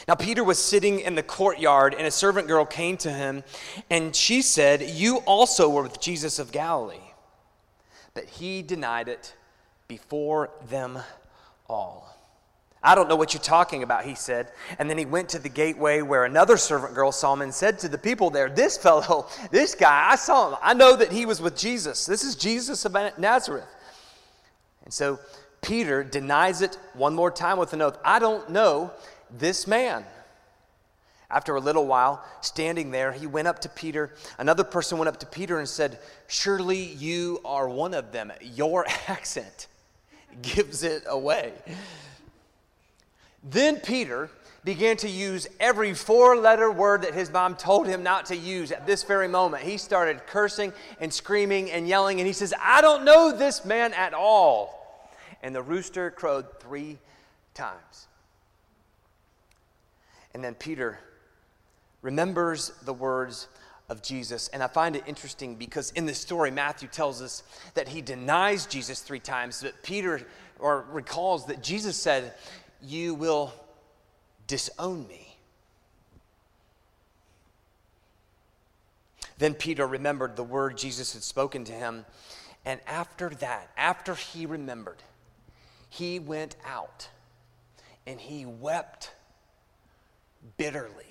Now, 0.07 0.15
Peter 0.15 0.45
was 0.45 0.59
sitting 0.59 1.00
in 1.00 1.15
the 1.15 1.23
courtyard, 1.23 1.95
and 1.95 2.07
a 2.07 2.11
servant 2.11 2.47
girl 2.47 2.67
came 2.67 2.99
to 2.99 3.11
him, 3.11 3.43
and 3.88 4.15
she 4.15 4.43
said, 4.43 4.83
You 4.83 5.19
also 5.19 5.71
were 5.71 5.83
with 5.83 5.99
Jesus 5.99 6.38
of 6.38 6.53
Galilee. 6.53 6.99
But 8.12 8.26
he 8.26 8.61
denied 8.61 9.09
it 9.09 9.35
before 9.88 10.50
them 10.69 10.99
all. 11.71 12.15
I 12.87 12.95
don't 12.95 13.09
know 13.09 13.16
what 13.16 13.35
you're 13.35 13.43
talking 13.43 13.83
about, 13.83 14.05
he 14.05 14.14
said. 14.14 14.52
And 14.78 14.88
then 14.88 14.97
he 14.97 15.05
went 15.05 15.31
to 15.31 15.40
the 15.40 15.49
gateway 15.49 16.02
where 16.02 16.25
another 16.25 16.57
servant 16.57 16.95
girl 16.95 17.11
saw 17.11 17.33
him 17.33 17.43
and 17.43 17.52
said 17.52 17.81
to 17.81 17.88
the 17.88 17.99
people 17.99 18.31
there, 18.31 18.49
This 18.49 18.78
fellow, 18.78 19.26
this 19.50 19.75
guy, 19.75 20.11
I 20.12 20.14
saw 20.14 20.50
him. 20.50 20.59
I 20.62 20.73
know 20.73 20.95
that 20.95 21.11
he 21.11 21.26
was 21.26 21.43
with 21.43 21.57
Jesus. 21.57 22.07
This 22.07 22.23
is 22.23 22.37
Jesus 22.37 22.85
of 22.85 22.97
Nazareth. 23.19 23.66
And 24.85 24.95
so 24.95 25.19
Peter 25.62 26.05
denies 26.05 26.62
it 26.62 26.78
one 26.95 27.12
more 27.12 27.33
time 27.33 27.59
with 27.59 27.73
an 27.73 27.83
oath 27.83 27.99
I 28.05 28.21
don't 28.21 28.50
know 28.50 28.93
this 29.37 29.66
man. 29.66 30.05
After 31.28 31.57
a 31.57 31.61
little 31.61 31.88
while, 31.88 32.25
standing 32.40 32.93
there, 32.93 33.11
he 33.11 33.26
went 33.26 33.49
up 33.49 33.59
to 33.62 33.69
Peter. 33.69 34.14
Another 34.38 34.62
person 34.62 34.97
went 34.97 35.09
up 35.09 35.19
to 35.19 35.26
Peter 35.26 35.59
and 35.59 35.69
said, 35.69 35.99
Surely 36.28 36.85
you 36.85 37.40
are 37.45 37.69
one 37.69 37.95
of 37.95 38.12
them. 38.12 38.33
Your 38.40 38.87
accent 39.09 39.66
gives 40.40 40.85
it 40.85 41.02
away. 41.09 41.52
Then 43.49 43.79
Peter 43.81 44.29
began 44.65 44.97
to 44.97 45.09
use 45.09 45.47
every 45.61 45.95
four 45.95 46.37
letter 46.37 46.71
word 46.71 47.03
that 47.03 47.15
his 47.15 47.31
mom 47.31 47.55
told 47.55 47.87
him 47.87 48.03
not 48.03 48.26
to 48.26 48.37
use 48.37 48.73
at 48.73 48.85
this 48.85 49.05
very 49.05 49.29
moment. 49.29 49.62
He 49.62 49.79
started 49.79 50.26
cursing 50.26 50.73
and 51.00 51.15
screaming 51.15 51.71
and 51.71 51.87
yelling, 51.87 52.19
and 52.19 52.26
he 52.26 52.33
says, 52.33 52.53
I 52.61 52.81
don't 52.81 53.05
know 53.05 53.31
this 53.31 53.65
man 53.65 53.93
at 53.95 54.12
all. 54.12 55.09
And 55.43 55.55
the 55.55 55.62
rooster 55.62 56.11
crowed 56.11 56.59
three 56.59 56.99
times. 57.55 58.09
And 60.35 60.43
then 60.43 60.55
Peter 60.55 60.99
remembers 62.03 62.73
the 62.85 62.93
words 62.93 63.47
of 63.88 64.03
Jesus. 64.03 64.49
And 64.49 64.62
I 64.62 64.67
find 64.67 64.97
it 64.97 65.05
interesting 65.07 65.55
because 65.55 65.93
in 65.93 66.07
this 66.07 66.19
story, 66.19 66.50
Matthew 66.50 66.88
tells 66.88 67.23
us 67.23 67.45
that 67.75 67.87
he 67.87 68.03
denies 68.03 68.67
Jesus 68.67 69.00
three 69.00 69.21
times, 69.21 69.62
but 69.62 69.81
Peter 69.85 70.26
or 70.59 70.85
recalls 70.91 71.47
that 71.47 71.62
Jesus 71.62 71.97
said, 71.97 72.35
You 72.83 73.14
will 73.14 73.52
disown 74.47 75.06
me. 75.09 75.37
Then 79.38 79.54
Peter 79.54 79.87
remembered 79.87 80.37
the 80.37 80.45
word 80.45 80.78
Jesus 80.78 81.12
had 81.12 81.23
spoken 81.23 81.64
to 81.64 81.73
him. 81.73 82.06
And 82.64 82.80
after 82.87 83.28
that, 83.30 83.71
after 83.76 84.14
he 84.14 84.47
remembered, 84.47 85.02
he 85.88 86.18
went 86.18 86.56
out 86.64 87.09
and 88.06 88.21
he 88.21 88.47
wept 88.47 89.12
bitterly. 90.56 91.04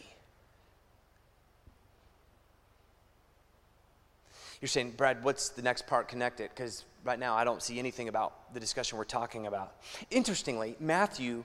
You're 4.62 4.69
saying, 4.69 4.91
Brad, 4.98 5.24
what's 5.24 5.50
the 5.50 5.62
next 5.62 5.86
part 5.86 6.07
connected? 6.07 6.50
Because 6.50 6.86
right 7.03 7.19
now 7.19 7.36
I 7.36 7.43
don't 7.43 7.62
see 7.62 7.77
anything 7.77 8.07
about 8.07 8.53
the 8.53 8.60
discussion 8.60 8.98
we're 8.98 9.03
talking 9.03 9.45
about. 9.45 9.75
Interestingly, 10.10 10.75
Matthew 10.79 11.43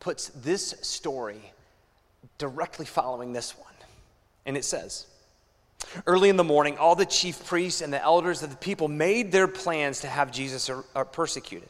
puts 0.00 0.28
this 0.28 0.74
story 0.82 1.52
directly 2.38 2.86
following 2.86 3.32
this 3.32 3.56
one. 3.56 3.72
And 4.46 4.56
it 4.56 4.64
says, 4.64 5.06
Early 6.06 6.28
in 6.28 6.36
the 6.36 6.44
morning, 6.44 6.76
all 6.76 6.94
the 6.96 7.06
chief 7.06 7.44
priests 7.46 7.80
and 7.80 7.92
the 7.92 8.02
elders 8.02 8.42
of 8.42 8.50
the 8.50 8.56
people 8.56 8.88
made 8.88 9.30
their 9.30 9.48
plans 9.48 10.00
to 10.00 10.08
have 10.08 10.32
Jesus 10.32 10.68
uh, 10.68 10.82
uh, 10.94 11.04
persecuted. 11.04 11.68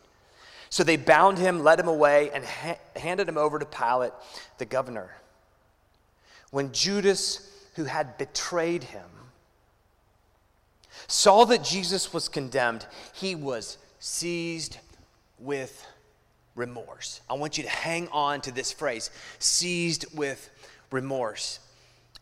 So 0.70 0.82
they 0.82 0.96
bound 0.96 1.38
him, 1.38 1.62
led 1.62 1.80
him 1.80 1.88
away, 1.88 2.30
and 2.30 2.44
ha- 2.44 2.78
handed 2.96 3.28
him 3.28 3.38
over 3.38 3.58
to 3.58 3.66
Pilate, 3.66 4.12
the 4.58 4.64
governor. 4.64 5.14
When 6.50 6.72
Judas, 6.72 7.50
who 7.74 7.84
had 7.84 8.18
betrayed 8.18 8.84
him, 8.84 9.08
saw 11.06 11.44
that 11.46 11.62
Jesus 11.62 12.12
was 12.12 12.28
condemned, 12.28 12.86
he 13.14 13.34
was 13.34 13.78
seized 13.98 14.78
with 15.38 15.86
remorse. 16.58 17.20
I 17.30 17.34
want 17.34 17.56
you 17.56 17.64
to 17.64 17.70
hang 17.70 18.08
on 18.08 18.40
to 18.42 18.52
this 18.52 18.72
phrase 18.72 19.10
seized 19.38 20.04
with 20.14 20.50
remorse. 20.90 21.60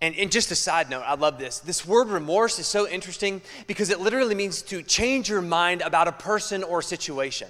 And, 0.00 0.14
and 0.16 0.30
just 0.30 0.50
a 0.50 0.54
side 0.54 0.90
note, 0.90 1.02
I 1.06 1.14
love 1.14 1.38
this. 1.38 1.58
This 1.60 1.86
word 1.86 2.08
remorse 2.08 2.58
is 2.58 2.66
so 2.66 2.86
interesting 2.86 3.40
because 3.66 3.88
it 3.88 3.98
literally 3.98 4.34
means 4.34 4.60
to 4.62 4.82
change 4.82 5.28
your 5.28 5.40
mind 5.40 5.80
about 5.80 6.06
a 6.06 6.12
person 6.12 6.62
or 6.62 6.82
situation. 6.82 7.48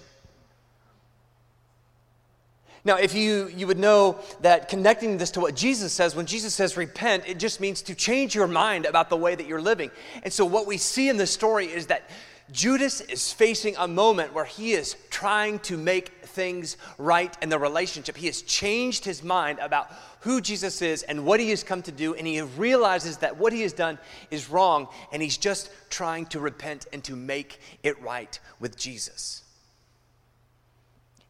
Now, 2.84 2.98
if 2.98 3.16
you, 3.16 3.48
you 3.48 3.66
would 3.66 3.80
know 3.80 4.20
that 4.42 4.68
connecting 4.68 5.18
this 5.18 5.32
to 5.32 5.40
what 5.40 5.56
Jesus 5.56 5.92
says, 5.92 6.14
when 6.14 6.24
Jesus 6.24 6.54
says 6.54 6.76
repent, 6.76 7.24
it 7.26 7.40
just 7.40 7.60
means 7.60 7.82
to 7.82 7.96
change 7.96 8.32
your 8.32 8.46
mind 8.46 8.86
about 8.86 9.10
the 9.10 9.16
way 9.16 9.34
that 9.34 9.48
you're 9.48 9.60
living. 9.60 9.90
And 10.22 10.32
so, 10.32 10.44
what 10.44 10.68
we 10.68 10.76
see 10.76 11.08
in 11.08 11.16
this 11.16 11.32
story 11.32 11.66
is 11.66 11.88
that 11.88 12.08
Judas 12.52 13.00
is 13.00 13.32
facing 13.32 13.76
a 13.76 13.88
moment 13.88 14.32
where 14.32 14.44
he 14.44 14.72
is 14.72 14.96
trying 15.10 15.58
to 15.60 15.76
make 15.76 16.24
things 16.24 16.76
right 16.96 17.36
in 17.42 17.48
the 17.48 17.58
relationship. 17.58 18.16
He 18.16 18.26
has 18.26 18.42
changed 18.42 19.04
his 19.04 19.24
mind 19.24 19.58
about 19.58 19.92
who 20.20 20.40
Jesus 20.40 20.80
is 20.80 21.02
and 21.02 21.24
what 21.24 21.40
he 21.40 21.50
has 21.50 21.64
come 21.64 21.82
to 21.82 21.92
do, 21.92 22.14
and 22.14 22.26
he 22.26 22.40
realizes 22.40 23.18
that 23.18 23.36
what 23.36 23.52
he 23.52 23.62
has 23.62 23.72
done 23.72 23.98
is 24.30 24.48
wrong, 24.48 24.88
and 25.12 25.20
he's 25.20 25.36
just 25.36 25.70
trying 25.90 26.26
to 26.26 26.40
repent 26.40 26.86
and 26.92 27.02
to 27.04 27.16
make 27.16 27.58
it 27.82 28.00
right 28.00 28.38
with 28.60 28.76
Jesus 28.76 29.42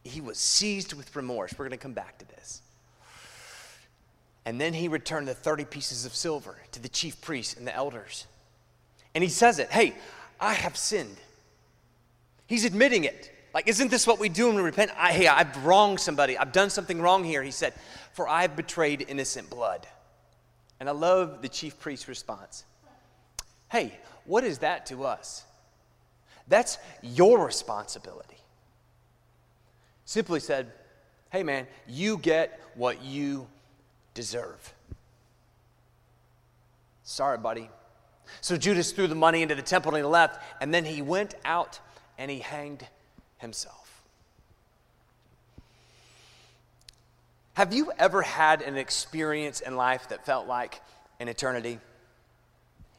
he 0.07 0.21
was 0.21 0.37
seized 0.37 0.93
with 0.93 1.15
remorse. 1.15 1.53
We're 1.53 1.65
going 1.65 1.77
to 1.77 1.83
come 1.83 1.93
back 1.93 2.17
to 2.19 2.27
this. 2.27 2.61
And 4.45 4.59
then 4.59 4.73
he 4.73 4.87
returned 4.87 5.27
the 5.27 5.33
30 5.33 5.65
pieces 5.65 6.05
of 6.05 6.15
silver 6.15 6.57
to 6.71 6.81
the 6.81 6.89
chief 6.89 7.19
priests 7.21 7.55
and 7.55 7.67
the 7.67 7.75
elders. 7.75 8.25
And 9.13 9.23
he 9.23 9.29
says 9.29 9.59
it 9.59 9.69
hey, 9.71 9.95
I 10.39 10.53
have 10.53 10.77
sinned. 10.77 11.17
He's 12.47 12.65
admitting 12.65 13.03
it. 13.03 13.31
Like, 13.53 13.67
isn't 13.67 13.89
this 13.89 14.05
what 14.05 14.19
we 14.19 14.29
do 14.29 14.47
when 14.47 14.55
we 14.55 14.61
repent? 14.61 14.91
I, 14.97 15.11
hey, 15.11 15.27
I've 15.27 15.65
wronged 15.65 15.99
somebody. 15.99 16.37
I've 16.37 16.51
done 16.51 16.69
something 16.69 17.01
wrong 17.01 17.23
here. 17.23 17.41
He 17.41 17.51
said, 17.51 17.73
For 18.13 18.27
I've 18.27 18.55
betrayed 18.55 19.05
innocent 19.07 19.49
blood. 19.49 19.87
And 20.79 20.87
I 20.87 20.91
love 20.91 21.41
the 21.41 21.49
chief 21.49 21.79
priest's 21.79 22.07
response. 22.07 22.65
Hey, 23.69 23.97
what 24.25 24.43
is 24.43 24.59
that 24.59 24.85
to 24.87 25.05
us? 25.05 25.43
That's 26.47 26.77
your 27.01 27.43
responsibility 27.43 28.37
simply 30.07 30.39
said, 30.39 30.71
Hey, 31.29 31.43
man, 31.43 31.67
you 31.87 32.17
get 32.17 32.59
what 32.73 33.03
you 33.03 33.47
deserve. 34.13 34.73
Sorry, 37.03 37.37
buddy. 37.37 37.69
So 38.41 38.57
Judas 38.57 38.91
threw 38.91 39.07
the 39.07 39.15
money 39.15 39.41
into 39.41 39.55
the 39.55 39.61
temple 39.61 39.95
and 39.95 40.03
he 40.03 40.09
left, 40.09 40.41
and 40.61 40.73
then 40.73 40.85
he 40.85 41.01
went 41.01 41.35
out 41.45 41.79
and 42.17 42.29
he 42.31 42.39
hanged 42.39 42.87
himself. 43.37 44.03
Have 47.53 47.73
you 47.73 47.91
ever 47.97 48.21
had 48.21 48.61
an 48.61 48.77
experience 48.77 49.61
in 49.61 49.75
life 49.75 50.09
that 50.09 50.25
felt 50.25 50.47
like 50.47 50.79
an 51.19 51.27
eternity? 51.27 51.79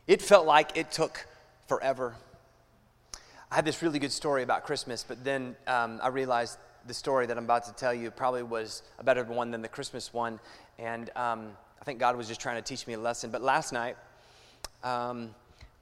It 0.08 0.20
felt 0.20 0.46
like 0.46 0.76
it 0.76 0.90
took 0.90 1.26
forever. 1.68 2.14
I 3.50 3.54
had 3.54 3.64
this 3.64 3.82
really 3.82 3.98
good 3.98 4.10
story 4.10 4.42
about 4.42 4.64
Christmas, 4.64 5.04
but 5.06 5.22
then 5.22 5.54
um, 5.66 6.00
I 6.02 6.08
realized 6.08 6.58
the 6.86 6.94
story 6.94 7.26
that 7.26 7.38
I'm 7.38 7.44
about 7.44 7.66
to 7.66 7.72
tell 7.74 7.94
you 7.94 8.10
probably 8.10 8.42
was 8.42 8.82
a 8.98 9.04
better 9.04 9.22
one 9.22 9.50
than 9.50 9.62
the 9.62 9.68
Christmas 9.68 10.12
one. 10.12 10.40
And 10.78 11.10
um, 11.14 11.50
I 11.80 11.84
think 11.84 11.98
God 11.98 12.16
was 12.16 12.26
just 12.26 12.40
trying 12.40 12.56
to 12.56 12.62
teach 12.62 12.86
me 12.86 12.94
a 12.94 12.98
lesson. 12.98 13.30
But 13.30 13.42
last 13.42 13.72
night, 13.72 13.96
um, 14.82 15.34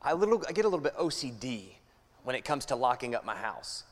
I, 0.02 0.12
little, 0.12 0.42
I 0.48 0.52
get 0.52 0.64
a 0.64 0.68
little 0.68 0.82
bit 0.82 0.96
OCD 0.96 1.64
when 2.24 2.36
it 2.36 2.44
comes 2.44 2.66
to 2.66 2.76
locking 2.76 3.14
up 3.14 3.24
my 3.24 3.36
house. 3.36 3.84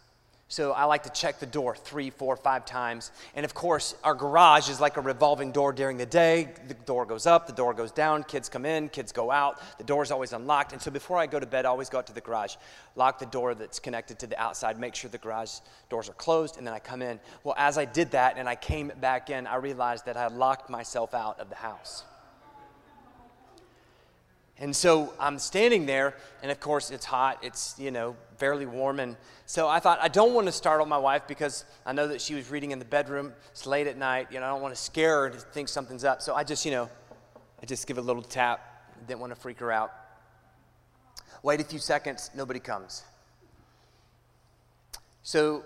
So 0.49 0.73
I 0.73 0.85
like 0.85 1.03
to 1.05 1.11
check 1.11 1.41
the 1.41 1.47
door 1.47 1.75
three, 1.75 2.11
four, 2.11 2.37
five 2.37 2.67
times. 2.67 3.11
And 3.35 3.45
of 3.45 3.55
course, 3.55 3.95
our 4.05 4.15
garage 4.15 4.69
is 4.69 4.79
like 4.81 4.97
a 4.97 5.01
revolving 5.01 5.53
door 5.53 5.73
during 5.73 5.97
the 5.97 6.07
day. 6.07 6.51
The 6.69 6.75
door 6.75 7.07
goes 7.07 7.27
up, 7.27 7.47
the 7.47 7.53
door 7.53 7.73
goes 7.73 7.91
down, 7.91 8.23
kids 8.25 8.49
come 8.49 8.67
in, 8.67 8.91
kids 8.91 9.11
go 9.11 9.31
out. 9.31 9.61
The 9.79 9.85
door 9.85 10.03
is 10.03 10.11
always 10.11 10.33
unlocked. 10.33 10.73
And 10.73 10.81
so 10.81 10.91
before 10.91 11.17
I 11.19 11.27
go 11.27 11.41
to 11.41 11.47
bed, 11.47 11.65
I 11.65 11.71
always 11.71 11.89
go 11.89 11.99
out 11.99 12.07
to 12.09 12.15
the 12.15 12.21
garage, 12.21 12.57
lock 12.95 13.19
the 13.19 13.27
door 13.27 13.55
that's 13.55 13.81
connected 13.81 14.19
to 14.21 14.27
the 14.27 14.41
outside, 14.41 14.79
make 14.79 14.95
sure 14.95 15.11
the 15.11 15.19
garage 15.19 15.61
doors 15.89 16.11
are 16.11 16.15
closed, 16.15 16.59
and 16.59 16.67
then 16.67 16.75
I 16.75 16.79
come 16.79 17.01
in. 17.01 17.19
Well, 17.43 17.55
as 17.59 17.79
I 17.79 17.87
did 17.87 18.11
that 18.11 18.37
and 18.37 18.49
I 18.49 18.55
came 18.55 18.93
back 19.01 19.31
in, 19.31 19.47
I 19.47 19.57
realized 19.57 20.05
that 20.07 20.17
I 20.17 20.25
had 20.25 20.33
locked 20.33 20.69
myself 20.69 21.15
out 21.15 21.41
of 21.41 21.49
the 21.49 21.57
house. 21.57 22.05
And 24.59 24.75
so 24.75 25.13
I'm 25.19 25.39
standing 25.39 25.85
there, 25.85 26.17
and 26.43 26.53
of 26.53 26.61
course 26.61 26.91
it's 26.91 27.05
hot. 27.05 27.39
It's, 27.43 27.75
you 27.79 27.91
know, 27.91 28.17
fairly 28.37 28.67
warm. 28.67 29.01
And 29.01 29.17
so 29.47 29.69
I 29.69 29.81
thought, 29.81 29.99
I 30.01 30.09
don't 30.09 30.33
want 30.33 30.47
to 30.47 30.53
startle 30.53 30.87
my 30.87 30.99
wife 30.99 31.23
because 31.27 31.65
I 31.85 31.93
know 31.93 32.07
that 32.09 32.21
she 32.21 32.35
was 32.35 32.51
reading 32.51 32.71
in 32.71 32.79
the 32.79 32.85
bedroom. 32.85 33.33
It's 33.51 33.67
late 33.67 33.89
at 33.89 33.99
night. 33.99 34.29
You 34.31 34.39
know, 34.39 34.47
I 34.47 34.51
don't 34.51 34.63
want 34.63 34.75
to 34.75 34.81
scare 34.81 35.23
her 35.23 35.31
to 35.31 35.39
think 35.39 35.69
something's 35.69 36.05
up. 36.05 36.23
So 36.23 36.35
I 36.35 36.45
just, 36.45 36.65
you 36.65 36.71
know, 36.71 36.89
I 37.61 37.67
just 37.67 37.87
give 37.87 37.99
a 37.99 38.03
little 38.03 38.23
tap. 38.23 38.61
Didn't 39.09 39.21
want 39.21 39.35
to 39.35 39.41
freak 39.41 39.59
her 39.59 39.73
out. 39.73 39.93
Wait 41.43 41.61
a 41.61 41.65
few 41.65 41.79
seconds, 41.79 42.31
nobody 42.35 42.61
comes. 42.61 43.03
So 45.23 45.65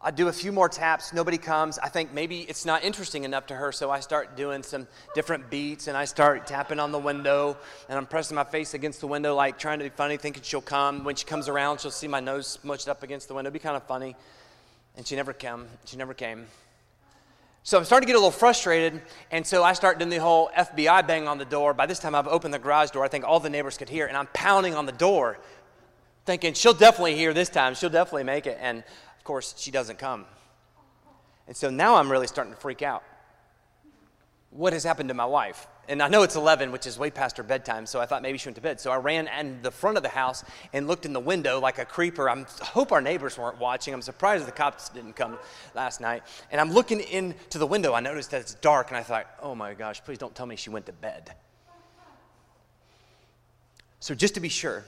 I 0.00 0.10
do 0.10 0.28
a 0.28 0.32
few 0.32 0.52
more 0.52 0.68
taps, 0.68 1.12
nobody 1.12 1.38
comes. 1.38 1.78
I 1.78 1.88
think 1.88 2.12
maybe 2.12 2.42
it's 2.42 2.66
not 2.66 2.84
interesting 2.84 3.24
enough 3.24 3.46
to 3.46 3.54
her, 3.54 3.72
so 3.72 3.90
I 3.90 4.00
start 4.00 4.36
doing 4.36 4.62
some 4.62 4.86
different 5.14 5.50
beats 5.50 5.88
and 5.88 5.96
I 5.96 6.04
start 6.04 6.46
tapping 6.46 6.78
on 6.78 6.92
the 6.92 6.98
window 6.98 7.56
and 7.88 7.98
I'm 7.98 8.06
pressing 8.06 8.34
my 8.34 8.44
face 8.44 8.74
against 8.74 9.00
the 9.00 9.06
window, 9.06 9.34
like 9.34 9.58
trying 9.58 9.78
to 9.78 9.84
be 9.84 9.90
funny, 9.90 10.16
thinking 10.16 10.42
she'll 10.42 10.60
come. 10.60 11.02
When 11.02 11.16
she 11.16 11.24
comes 11.24 11.48
around, 11.48 11.80
she'll 11.80 11.90
see 11.90 12.08
my 12.08 12.20
nose 12.20 12.58
smushed 12.62 12.88
up 12.88 13.02
against 13.02 13.28
the 13.28 13.34
window. 13.34 13.48
It'd 13.48 13.54
be 13.54 13.58
kind 13.58 13.76
of 13.76 13.84
funny. 13.84 14.14
And 14.96 15.06
she 15.06 15.16
never 15.16 15.32
came. 15.32 15.66
She 15.86 15.96
never 15.96 16.14
came. 16.14 16.46
So 17.62 17.76
I'm 17.76 17.84
starting 17.84 18.06
to 18.06 18.12
get 18.12 18.16
a 18.16 18.20
little 18.20 18.30
frustrated, 18.30 19.02
and 19.32 19.44
so 19.44 19.64
I 19.64 19.72
start 19.72 19.98
doing 19.98 20.08
the 20.08 20.20
whole 20.20 20.50
FBI 20.56 21.04
bang 21.04 21.26
on 21.26 21.38
the 21.38 21.44
door. 21.44 21.74
By 21.74 21.86
this 21.86 21.98
time, 21.98 22.14
I've 22.14 22.28
opened 22.28 22.54
the 22.54 22.60
garage 22.60 22.90
door. 22.90 23.04
I 23.04 23.08
think 23.08 23.24
all 23.24 23.40
the 23.40 23.50
neighbors 23.50 23.76
could 23.76 23.88
hear, 23.88 24.06
and 24.06 24.16
I'm 24.16 24.28
pounding 24.32 24.76
on 24.76 24.86
the 24.86 24.92
door, 24.92 25.40
thinking 26.26 26.54
she'll 26.54 26.74
definitely 26.74 27.16
hear 27.16 27.34
this 27.34 27.48
time. 27.48 27.74
She'll 27.74 27.90
definitely 27.90 28.22
make 28.22 28.46
it. 28.46 28.56
And 28.60 28.84
course, 29.26 29.54
she 29.58 29.70
doesn't 29.70 29.98
come. 29.98 30.24
And 31.46 31.56
so 31.56 31.68
now 31.68 31.96
I'm 31.96 32.10
really 32.10 32.26
starting 32.26 32.54
to 32.54 32.58
freak 32.58 32.80
out. 32.80 33.02
What 34.50 34.72
has 34.72 34.84
happened 34.84 35.10
to 35.10 35.14
my 35.14 35.26
wife? 35.26 35.66
And 35.88 36.02
I 36.02 36.08
know 36.08 36.22
it's 36.22 36.34
11, 36.34 36.72
which 36.72 36.86
is 36.86 36.98
way 36.98 37.10
past 37.10 37.36
her 37.36 37.42
bedtime, 37.42 37.86
so 37.86 38.00
I 38.00 38.06
thought 38.06 38.22
maybe 38.22 38.38
she 38.38 38.48
went 38.48 38.56
to 38.56 38.62
bed. 38.62 38.80
So 38.80 38.90
I 38.90 38.96
ran 38.96 39.28
in 39.28 39.60
the 39.62 39.70
front 39.70 39.96
of 39.96 40.02
the 40.02 40.08
house 40.08 40.42
and 40.72 40.88
looked 40.88 41.04
in 41.04 41.12
the 41.12 41.20
window 41.20 41.60
like 41.60 41.78
a 41.78 41.84
creeper. 41.84 42.28
I'm, 42.30 42.46
I 42.60 42.64
hope 42.64 42.90
our 42.90 43.00
neighbors 43.00 43.38
weren't 43.38 43.60
watching. 43.60 43.92
I'm 43.94 44.02
surprised 44.02 44.46
the 44.46 44.52
cops 44.52 44.88
didn't 44.88 45.14
come 45.14 45.38
last 45.74 46.00
night. 46.00 46.22
And 46.50 46.60
I'm 46.60 46.72
looking 46.72 47.00
into 47.00 47.58
the 47.58 47.66
window. 47.66 47.92
I 47.94 48.00
noticed 48.00 48.30
that 48.30 48.40
it's 48.40 48.54
dark, 48.54 48.88
and 48.88 48.96
I 48.96 49.02
thought, 49.02 49.26
oh 49.42 49.54
my 49.54 49.74
gosh, 49.74 50.02
please 50.02 50.18
don't 50.18 50.34
tell 50.34 50.46
me 50.46 50.56
she 50.56 50.70
went 50.70 50.86
to 50.86 50.92
bed. 50.92 51.34
So 54.00 54.14
just 54.14 54.34
to 54.34 54.40
be 54.40 54.48
sure, 54.48 54.84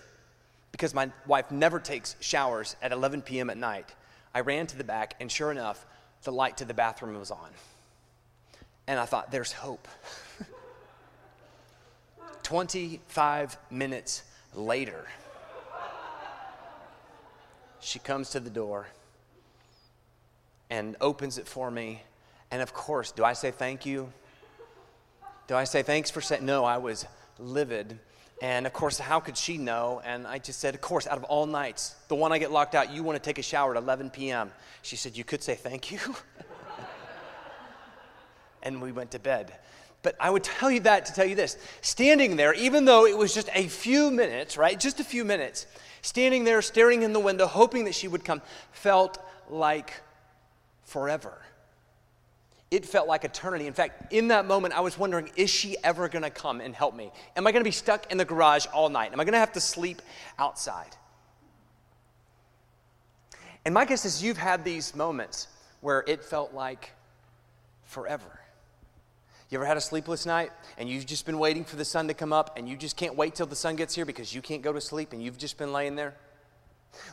because 0.72 0.94
my 0.94 1.10
wife 1.26 1.50
never 1.50 1.78
takes 1.78 2.16
showers 2.20 2.76
at 2.82 2.92
11 2.92 3.22
p.m. 3.22 3.50
at 3.50 3.56
night, 3.56 3.94
I 4.34 4.40
ran 4.40 4.66
to 4.68 4.76
the 4.76 4.84
back, 4.84 5.14
and 5.20 5.30
sure 5.30 5.50
enough, 5.50 5.84
the 6.22 6.32
light 6.32 6.58
to 6.58 6.64
the 6.64 6.74
bathroom 6.74 7.18
was 7.18 7.30
on. 7.30 7.50
And 8.86 8.98
I 8.98 9.04
thought, 9.04 9.30
there's 9.30 9.52
hope. 9.52 9.86
25 12.42 13.56
minutes 13.70 14.22
later, 14.54 15.04
she 17.80 17.98
comes 17.98 18.30
to 18.30 18.40
the 18.40 18.50
door 18.50 18.88
and 20.70 20.96
opens 21.00 21.38
it 21.38 21.46
for 21.46 21.70
me. 21.70 22.02
And 22.50 22.62
of 22.62 22.72
course, 22.72 23.12
do 23.12 23.24
I 23.24 23.32
say 23.32 23.50
thank 23.50 23.86
you? 23.86 24.12
Do 25.46 25.54
I 25.54 25.64
say 25.64 25.82
thanks 25.82 26.10
for 26.10 26.20
saying 26.20 26.44
no? 26.44 26.64
I 26.64 26.78
was 26.78 27.06
livid. 27.38 27.98
And 28.40 28.66
of 28.66 28.72
course, 28.72 28.98
how 28.98 29.18
could 29.18 29.36
she 29.36 29.58
know? 29.58 30.00
And 30.04 30.26
I 30.26 30.38
just 30.38 30.60
said, 30.60 30.74
Of 30.74 30.80
course, 30.80 31.06
out 31.06 31.18
of 31.18 31.24
all 31.24 31.46
nights, 31.46 31.96
the 32.08 32.14
one 32.14 32.32
I 32.32 32.38
get 32.38 32.52
locked 32.52 32.74
out, 32.74 32.92
you 32.92 33.02
want 33.02 33.16
to 33.16 33.22
take 33.22 33.38
a 33.38 33.42
shower 33.42 33.76
at 33.76 33.82
11 33.82 34.10
p.m. 34.10 34.52
She 34.82 34.96
said, 34.96 35.16
You 35.16 35.24
could 35.24 35.42
say 35.42 35.54
thank 35.54 35.90
you. 35.90 35.98
and 38.62 38.80
we 38.80 38.92
went 38.92 39.10
to 39.12 39.18
bed. 39.18 39.52
But 40.02 40.14
I 40.20 40.30
would 40.30 40.44
tell 40.44 40.70
you 40.70 40.80
that 40.80 41.06
to 41.06 41.12
tell 41.12 41.26
you 41.26 41.34
this 41.34 41.58
standing 41.80 42.36
there, 42.36 42.54
even 42.54 42.84
though 42.84 43.06
it 43.06 43.18
was 43.18 43.34
just 43.34 43.48
a 43.54 43.66
few 43.66 44.10
minutes, 44.10 44.56
right? 44.56 44.78
Just 44.78 45.00
a 45.00 45.04
few 45.04 45.24
minutes, 45.24 45.66
standing 46.02 46.44
there, 46.44 46.62
staring 46.62 47.02
in 47.02 47.12
the 47.12 47.20
window, 47.20 47.46
hoping 47.46 47.84
that 47.84 47.94
she 47.94 48.06
would 48.06 48.24
come, 48.24 48.40
felt 48.70 49.18
like 49.50 49.92
forever. 50.84 51.36
It 52.70 52.84
felt 52.84 53.08
like 53.08 53.24
eternity. 53.24 53.66
In 53.66 53.72
fact, 53.72 54.12
in 54.12 54.28
that 54.28 54.46
moment, 54.46 54.74
I 54.74 54.80
was 54.80 54.98
wondering 54.98 55.30
is 55.36 55.48
she 55.48 55.76
ever 55.82 56.08
going 56.08 56.22
to 56.22 56.30
come 56.30 56.60
and 56.60 56.74
help 56.74 56.94
me? 56.94 57.10
Am 57.36 57.46
I 57.46 57.52
going 57.52 57.60
to 57.60 57.68
be 57.68 57.70
stuck 57.70 58.10
in 58.12 58.18
the 58.18 58.24
garage 58.24 58.66
all 58.66 58.90
night? 58.90 59.12
Am 59.12 59.20
I 59.20 59.24
going 59.24 59.32
to 59.32 59.38
have 59.38 59.52
to 59.52 59.60
sleep 59.60 60.02
outside? 60.38 60.96
And 63.64 63.72
my 63.72 63.84
guess 63.84 64.04
is 64.04 64.22
you've 64.22 64.38
had 64.38 64.64
these 64.64 64.94
moments 64.94 65.48
where 65.80 66.04
it 66.06 66.24
felt 66.24 66.52
like 66.52 66.92
forever. 67.84 68.40
You 69.50 69.56
ever 69.56 69.64
had 69.64 69.78
a 69.78 69.80
sleepless 69.80 70.26
night 70.26 70.50
and 70.76 70.88
you've 70.88 71.06
just 71.06 71.24
been 71.24 71.38
waiting 71.38 71.64
for 71.64 71.76
the 71.76 71.84
sun 71.84 72.08
to 72.08 72.14
come 72.14 72.34
up 72.34 72.58
and 72.58 72.68
you 72.68 72.76
just 72.76 72.96
can't 72.96 73.16
wait 73.16 73.34
till 73.34 73.46
the 73.46 73.56
sun 73.56 73.76
gets 73.76 73.94
here 73.94 74.04
because 74.04 74.34
you 74.34 74.42
can't 74.42 74.62
go 74.62 74.74
to 74.74 74.80
sleep 74.80 75.14
and 75.14 75.22
you've 75.22 75.38
just 75.38 75.56
been 75.56 75.72
laying 75.72 75.96
there? 75.96 76.14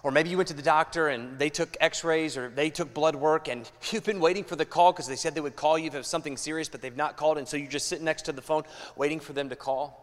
Or 0.03 0.11
maybe 0.11 0.29
you 0.29 0.37
went 0.37 0.47
to 0.49 0.53
the 0.53 0.61
doctor 0.61 1.07
and 1.07 1.37
they 1.37 1.49
took 1.49 1.77
x 1.79 2.03
rays 2.03 2.37
or 2.37 2.49
they 2.49 2.69
took 2.69 2.93
blood 2.93 3.15
work 3.15 3.47
and 3.47 3.69
you've 3.91 4.03
been 4.03 4.19
waiting 4.19 4.43
for 4.43 4.55
the 4.55 4.65
call 4.65 4.91
because 4.91 5.07
they 5.07 5.15
said 5.15 5.35
they 5.35 5.41
would 5.41 5.55
call 5.55 5.77
you 5.77 5.87
if 5.87 5.95
it 5.95 5.97
was 5.97 6.07
something 6.07 6.37
serious, 6.37 6.69
but 6.69 6.81
they've 6.81 6.95
not 6.95 7.17
called, 7.17 7.37
and 7.37 7.47
so 7.47 7.57
you're 7.57 7.69
just 7.69 7.87
sitting 7.87 8.05
next 8.05 8.23
to 8.23 8.31
the 8.31 8.41
phone 8.41 8.63
waiting 8.95 9.19
for 9.19 9.33
them 9.33 9.49
to 9.49 9.55
call. 9.55 10.01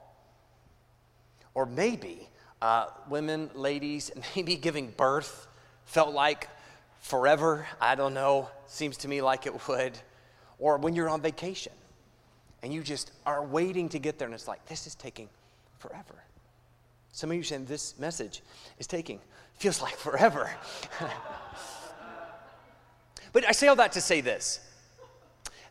Or 1.54 1.66
maybe 1.66 2.28
uh, 2.60 2.86
women, 3.08 3.50
ladies, 3.54 4.10
maybe 4.36 4.56
giving 4.56 4.90
birth 4.90 5.46
felt 5.84 6.14
like 6.14 6.48
forever. 7.00 7.66
I 7.80 7.94
don't 7.94 8.14
know. 8.14 8.48
Seems 8.66 8.98
to 8.98 9.08
me 9.08 9.20
like 9.20 9.46
it 9.46 9.68
would. 9.68 9.98
Or 10.58 10.78
when 10.78 10.94
you're 10.94 11.08
on 11.08 11.20
vacation 11.20 11.72
and 12.62 12.72
you 12.72 12.82
just 12.82 13.10
are 13.26 13.44
waiting 13.44 13.88
to 13.90 13.98
get 13.98 14.18
there, 14.18 14.26
and 14.26 14.34
it's 14.34 14.46
like, 14.46 14.64
this 14.66 14.86
is 14.86 14.94
taking 14.94 15.28
forever. 15.78 16.22
Some 17.10 17.30
of 17.30 17.36
you 17.36 17.42
saying 17.42 17.66
this 17.66 17.98
message 17.98 18.42
is 18.78 18.86
taking, 18.86 19.20
feels 19.58 19.80
like 19.80 19.94
forever. 19.94 20.50
but 23.32 23.48
I 23.48 23.52
say 23.52 23.68
all 23.68 23.76
that 23.76 23.92
to 23.92 24.00
say 24.00 24.20
this 24.20 24.60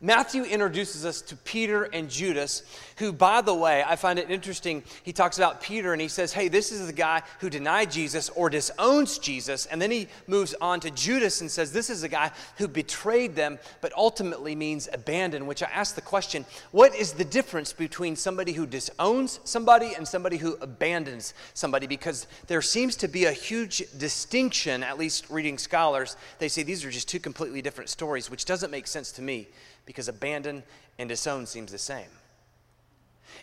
Matthew 0.03 0.43
introduces 0.45 1.05
us 1.05 1.21
to 1.21 1.35
Peter 1.35 1.83
and 1.83 2.09
Judas, 2.09 2.63
who, 2.97 3.13
by 3.13 3.41
the 3.41 3.53
way, 3.53 3.83
I 3.85 3.95
find 3.95 4.17
it 4.17 4.31
interesting. 4.31 4.81
He 5.03 5.13
talks 5.13 5.37
about 5.37 5.61
Peter 5.61 5.93
and 5.93 6.01
he 6.01 6.07
says, 6.07 6.33
Hey, 6.33 6.47
this 6.47 6.71
is 6.71 6.87
the 6.87 6.93
guy 6.93 7.21
who 7.39 7.51
denied 7.51 7.91
Jesus 7.91 8.29
or 8.29 8.49
disowns 8.49 9.19
Jesus. 9.19 9.67
And 9.67 9.79
then 9.79 9.91
he 9.91 10.07
moves 10.25 10.55
on 10.59 10.79
to 10.79 10.89
Judas 10.89 11.41
and 11.41 11.51
says, 11.51 11.71
This 11.71 11.91
is 11.91 12.01
the 12.01 12.09
guy 12.09 12.31
who 12.57 12.67
betrayed 12.67 13.35
them, 13.35 13.59
but 13.79 13.93
ultimately 13.95 14.55
means 14.55 14.89
abandoned. 14.91 15.47
Which 15.47 15.61
I 15.61 15.67
ask 15.67 15.93
the 15.93 16.01
question 16.01 16.45
what 16.71 16.95
is 16.95 17.13
the 17.13 17.23
difference 17.23 17.71
between 17.71 18.15
somebody 18.15 18.53
who 18.53 18.65
disowns 18.65 19.39
somebody 19.43 19.93
and 19.95 20.07
somebody 20.07 20.37
who 20.37 20.57
abandons 20.61 21.35
somebody? 21.53 21.85
Because 21.85 22.25
there 22.47 22.63
seems 22.63 22.95
to 22.97 23.07
be 23.07 23.25
a 23.25 23.31
huge 23.31 23.83
distinction, 23.95 24.81
at 24.81 24.97
least 24.97 25.29
reading 25.29 25.59
scholars. 25.59 26.17
They 26.39 26.47
say 26.47 26.63
these 26.63 26.83
are 26.83 26.89
just 26.89 27.07
two 27.07 27.19
completely 27.19 27.61
different 27.61 27.91
stories, 27.91 28.31
which 28.31 28.45
doesn't 28.45 28.71
make 28.71 28.87
sense 28.87 29.11
to 29.11 29.21
me 29.21 29.47
because 29.86 30.08
abandon 30.08 30.63
and 30.98 31.10
disown 31.10 31.46
seems 31.46 31.72
the 31.72 31.78
same. 31.78 32.08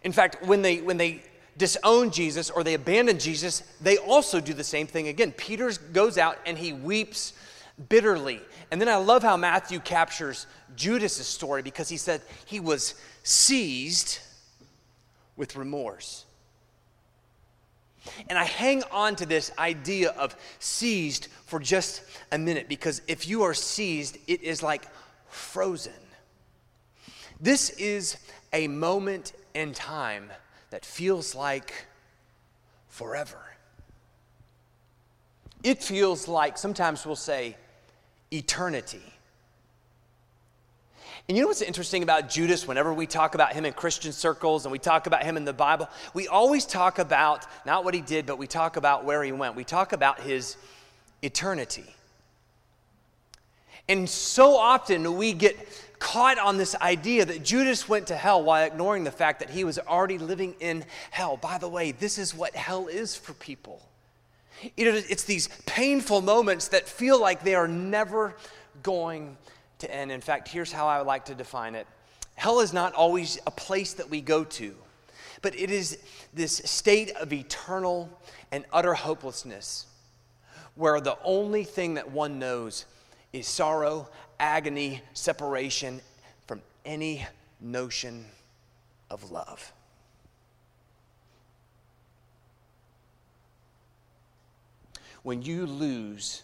In 0.03 0.13
fact, 0.13 0.45
when 0.45 0.63
they, 0.63 0.81
when 0.81 0.97
they 0.97 1.23
disown 1.57 2.11
Jesus 2.11 2.51
or 2.51 2.63
they 2.63 2.75
abandon 2.75 3.19
Jesus, 3.19 3.63
they 3.81 3.99
also 3.99 4.41
do 4.41 4.55
the 4.55 4.65
same 4.65 4.87
thing 4.87 5.09
again. 5.09 5.33
Peter 5.33 5.71
goes 5.93 6.19
out 6.19 6.39
and 6.47 6.57
he 6.57 6.73
weeps 6.73 7.33
bitterly. 7.89 8.41
And 8.71 8.81
then 8.81 8.89
I 8.89 8.97
love 8.97 9.23
how 9.23 9.37
Matthew 9.37 9.81
captures 9.81 10.47
Judas's 10.77 11.27
story 11.27 11.63
because 11.63 11.89
he 11.89 11.97
said 11.97 12.23
he 12.47 12.61
was 12.61 12.95
seized 13.23 14.21
with 15.37 15.57
remorse. 15.57 16.25
And 18.29 18.39
I 18.39 18.45
hang 18.45 18.83
on 18.91 19.17
to 19.17 19.27
this 19.27 19.51
idea 19.59 20.11
of 20.11 20.37
seized 20.59 21.29
for 21.47 21.59
just 21.59 22.03
a 22.33 22.39
minute 22.39 22.69
because 22.69 23.03
if 23.07 23.29
you 23.29 23.43
are 23.43 23.55
seized, 23.55 24.19
it 24.27 24.43
is 24.43 24.63
like 24.63 24.87
frozen. 25.29 25.93
This 27.41 27.71
is 27.71 28.17
a 28.53 28.69
moment 28.69 29.33
in 29.55 29.73
time 29.73 30.31
that 30.71 30.85
feels 30.85 31.35
like 31.35 31.87
forever. 32.89 33.39
It 35.63 35.83
feels 35.83 36.29
like, 36.29 36.59
sometimes 36.59 37.05
we'll 37.07 37.17
say, 37.17 37.57
eternity. 38.33 39.03
And 41.29 41.37
you 41.37 41.43
know 41.43 41.49
what's 41.49 41.63
interesting 41.63 42.03
about 42.03 42.31
Judas 42.31 42.67
whenever 42.67 42.95
we 42.95 43.07
talk 43.07 43.35
about 43.35 43.53
him 43.53 43.67
in 43.67 43.73
Christian 43.75 44.13
circles 44.13 44.65
and 44.65 44.73
we 44.73 44.79
talk 44.79 45.07
about 45.07 45.25
him 45.25 45.37
in 45.37 45.45
the 45.45 45.53
Bible? 45.53 45.89
We 46.15 46.27
always 46.27 46.65
talk 46.65 46.99
about 46.99 47.45
not 47.67 47.85
what 47.85 47.93
he 47.93 48.01
did, 48.01 48.25
but 48.25 48.39
we 48.39 48.47
talk 48.47 48.77
about 48.77 49.05
where 49.05 49.23
he 49.23 49.33
went. 49.33 49.55
We 49.55 49.65
talk 49.65 49.93
about 49.93 50.21
his 50.21 50.57
eternity. 51.23 51.85
And 53.89 54.09
so 54.09 54.57
often 54.57 55.17
we 55.17 55.33
get 55.33 55.57
caught 55.99 56.39
on 56.39 56.57
this 56.57 56.75
idea 56.77 57.25
that 57.25 57.43
Judas 57.43 57.89
went 57.89 58.09
to 58.09 58.17
hell 58.17 58.43
while 58.43 58.65
ignoring 58.65 59.05
the 59.05 59.11
fact 59.11 59.41
that 59.41 59.51
he 59.51 59.65
was 59.65 59.79
already 59.79 60.19
living 60.19 60.55
in 60.61 60.85
hell. 61.11 61.37
By 61.37 61.59
the 61.59 61.69
way, 61.69 61.93
this 61.93 62.19
is 62.19 62.35
what 62.35 62.55
hell 62.55 62.87
is 62.87 63.17
for 63.17 63.33
people. 63.35 63.83
You 64.77 64.87
know, 64.87 65.03
It's 65.09 65.25
these 65.25 65.49
painful 65.67 66.21
moments 66.21 66.69
that 66.69 66.89
feel 66.89 67.21
like 67.21 67.43
they 67.43 67.55
are 67.55 67.69
never 67.69 68.37
going 68.83 69.37
to 69.79 69.93
end. 69.93 70.13
In 70.13 70.21
fact, 70.21 70.49
here's 70.49 70.73
how 70.73 70.87
I 70.87 70.99
would 70.99 71.07
like 71.07 71.27
to 71.27 71.35
define 71.35 71.75
it 71.75 71.87
Hell 72.35 72.61
is 72.61 72.73
not 72.73 72.95
always 72.95 73.39
a 73.47 73.51
place 73.51 73.95
that 73.95 74.11
we 74.11 74.21
go 74.21 74.45
to, 74.45 74.75
but 75.43 75.59
it 75.59 75.71
is 75.71 75.99
this 76.35 76.61
state 76.65 77.11
of 77.17 77.33
eternal 77.33 78.11
and 78.53 78.65
utter 78.73 78.95
hopelessness 78.95 79.87
where 80.75 81.01
the 81.01 81.19
only 81.25 81.65
thing 81.65 81.95
that 81.95 82.11
one 82.11 82.39
knows 82.39 82.85
is 83.33 83.47
sorrow 83.47 84.09
agony, 84.41 85.03
separation 85.15 86.01
from 86.47 86.63
any 86.85 87.27
notion 87.61 88.25
of 89.11 89.31
love. 89.31 89.73
When 95.23 95.43
you 95.43 95.67
lose 95.67 96.43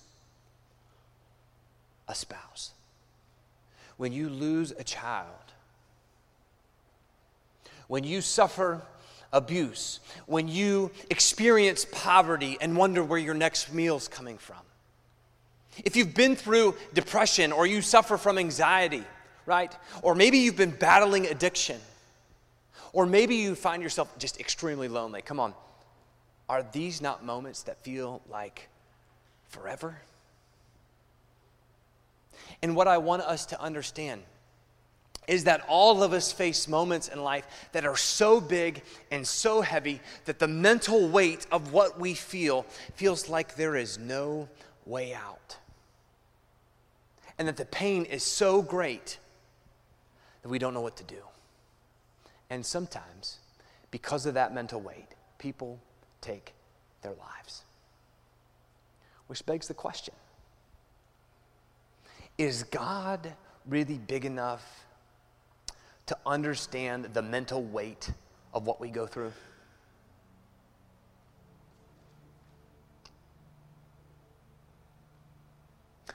a 2.08 2.14
spouse, 2.14 2.72
when 3.96 4.12
you 4.12 4.28
lose 4.28 4.72
a 4.72 4.84
child, 4.84 5.28
when 7.86 8.04
you 8.04 8.20
suffer 8.20 8.82
abuse, 9.32 10.00
when 10.26 10.48
you 10.48 10.90
experience 11.10 11.86
poverty 11.90 12.58
and 12.60 12.76
wonder 12.76 13.02
where 13.02 13.18
your 13.18 13.34
next 13.34 13.72
meal's 13.72 14.08
coming 14.08 14.38
from, 14.38 14.58
If 15.84 15.96
you've 15.96 16.14
been 16.14 16.36
through 16.36 16.74
depression 16.92 17.52
or 17.52 17.66
you 17.66 17.82
suffer 17.82 18.16
from 18.16 18.38
anxiety, 18.38 19.04
right? 19.46 19.74
Or 20.02 20.14
maybe 20.14 20.38
you've 20.38 20.56
been 20.56 20.70
battling 20.70 21.26
addiction. 21.26 21.80
Or 22.92 23.06
maybe 23.06 23.36
you 23.36 23.54
find 23.54 23.82
yourself 23.82 24.16
just 24.18 24.38
extremely 24.38 24.88
lonely. 24.88 25.20
Come 25.22 25.40
on. 25.40 25.54
Are 26.48 26.64
these 26.72 27.00
not 27.00 27.24
moments 27.24 27.62
that 27.64 27.82
feel 27.82 28.20
like 28.30 28.68
forever? 29.48 29.98
And 32.62 32.76
what 32.76 32.86
I 32.86 32.98
want 32.98 33.22
us 33.22 33.46
to 33.46 33.60
understand 33.60 34.22
is 35.26 35.44
that 35.44 35.64
all 35.68 36.02
of 36.02 36.12
us 36.12 36.32
face 36.32 36.68
moments 36.68 37.08
in 37.08 37.22
life 37.22 37.46
that 37.72 37.86
are 37.86 37.96
so 37.96 38.40
big 38.40 38.82
and 39.10 39.26
so 39.26 39.62
heavy 39.62 40.00
that 40.26 40.38
the 40.38 40.48
mental 40.48 41.08
weight 41.08 41.46
of 41.50 41.72
what 41.72 41.98
we 41.98 42.14
feel 42.14 42.62
feels 42.94 43.28
like 43.28 43.56
there 43.56 43.74
is 43.74 43.98
no 43.98 44.48
way 44.84 45.14
out. 45.14 45.56
And 47.38 47.48
that 47.48 47.56
the 47.56 47.64
pain 47.64 48.04
is 48.04 48.22
so 48.22 48.62
great 48.62 49.18
that 50.42 50.48
we 50.48 50.58
don't 50.58 50.74
know 50.74 50.80
what 50.80 50.96
to 50.98 51.04
do. 51.04 51.22
And 52.50 52.64
sometimes, 52.64 53.38
because 53.90 54.26
of 54.26 54.34
that 54.34 54.54
mental 54.54 54.80
weight, 54.80 55.08
people 55.38 55.80
take 56.20 56.52
their 57.02 57.12
lives. 57.12 57.64
Which 59.26 59.44
begs 59.46 59.68
the 59.68 59.74
question 59.74 60.14
Is 62.38 62.62
God 62.64 63.32
really 63.66 63.98
big 63.98 64.24
enough 64.24 64.86
to 66.06 66.16
understand 66.26 67.06
the 67.14 67.22
mental 67.22 67.62
weight 67.62 68.10
of 68.52 68.66
what 68.66 68.80
we 68.80 68.90
go 68.90 69.06
through? 69.06 69.32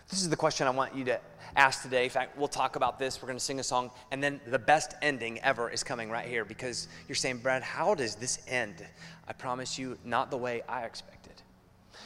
This 0.09 0.21
is 0.21 0.29
the 0.29 0.35
question 0.35 0.65
I 0.65 0.71
want 0.71 0.95
you 0.95 1.05
to 1.05 1.19
ask 1.55 1.83
today. 1.83 2.03
In 2.03 2.09
fact, 2.09 2.35
we'll 2.35 2.47
talk 2.47 2.75
about 2.75 2.97
this. 2.97 3.21
We're 3.21 3.27
going 3.27 3.37
to 3.37 3.43
sing 3.43 3.59
a 3.59 3.63
song, 3.63 3.91
and 4.11 4.23
then 4.23 4.41
the 4.47 4.57
best 4.57 4.95
ending 5.03 5.39
ever 5.41 5.69
is 5.69 5.83
coming 5.83 6.09
right 6.09 6.27
here 6.27 6.43
because 6.43 6.87
you're 7.07 7.15
saying, 7.15 7.37
Brad, 7.37 7.61
how 7.61 7.93
does 7.93 8.15
this 8.15 8.39
end? 8.47 8.83
I 9.27 9.33
promise 9.33 9.77
you, 9.77 9.99
not 10.03 10.31
the 10.31 10.37
way 10.37 10.63
I 10.67 10.85
expected. 10.85 11.33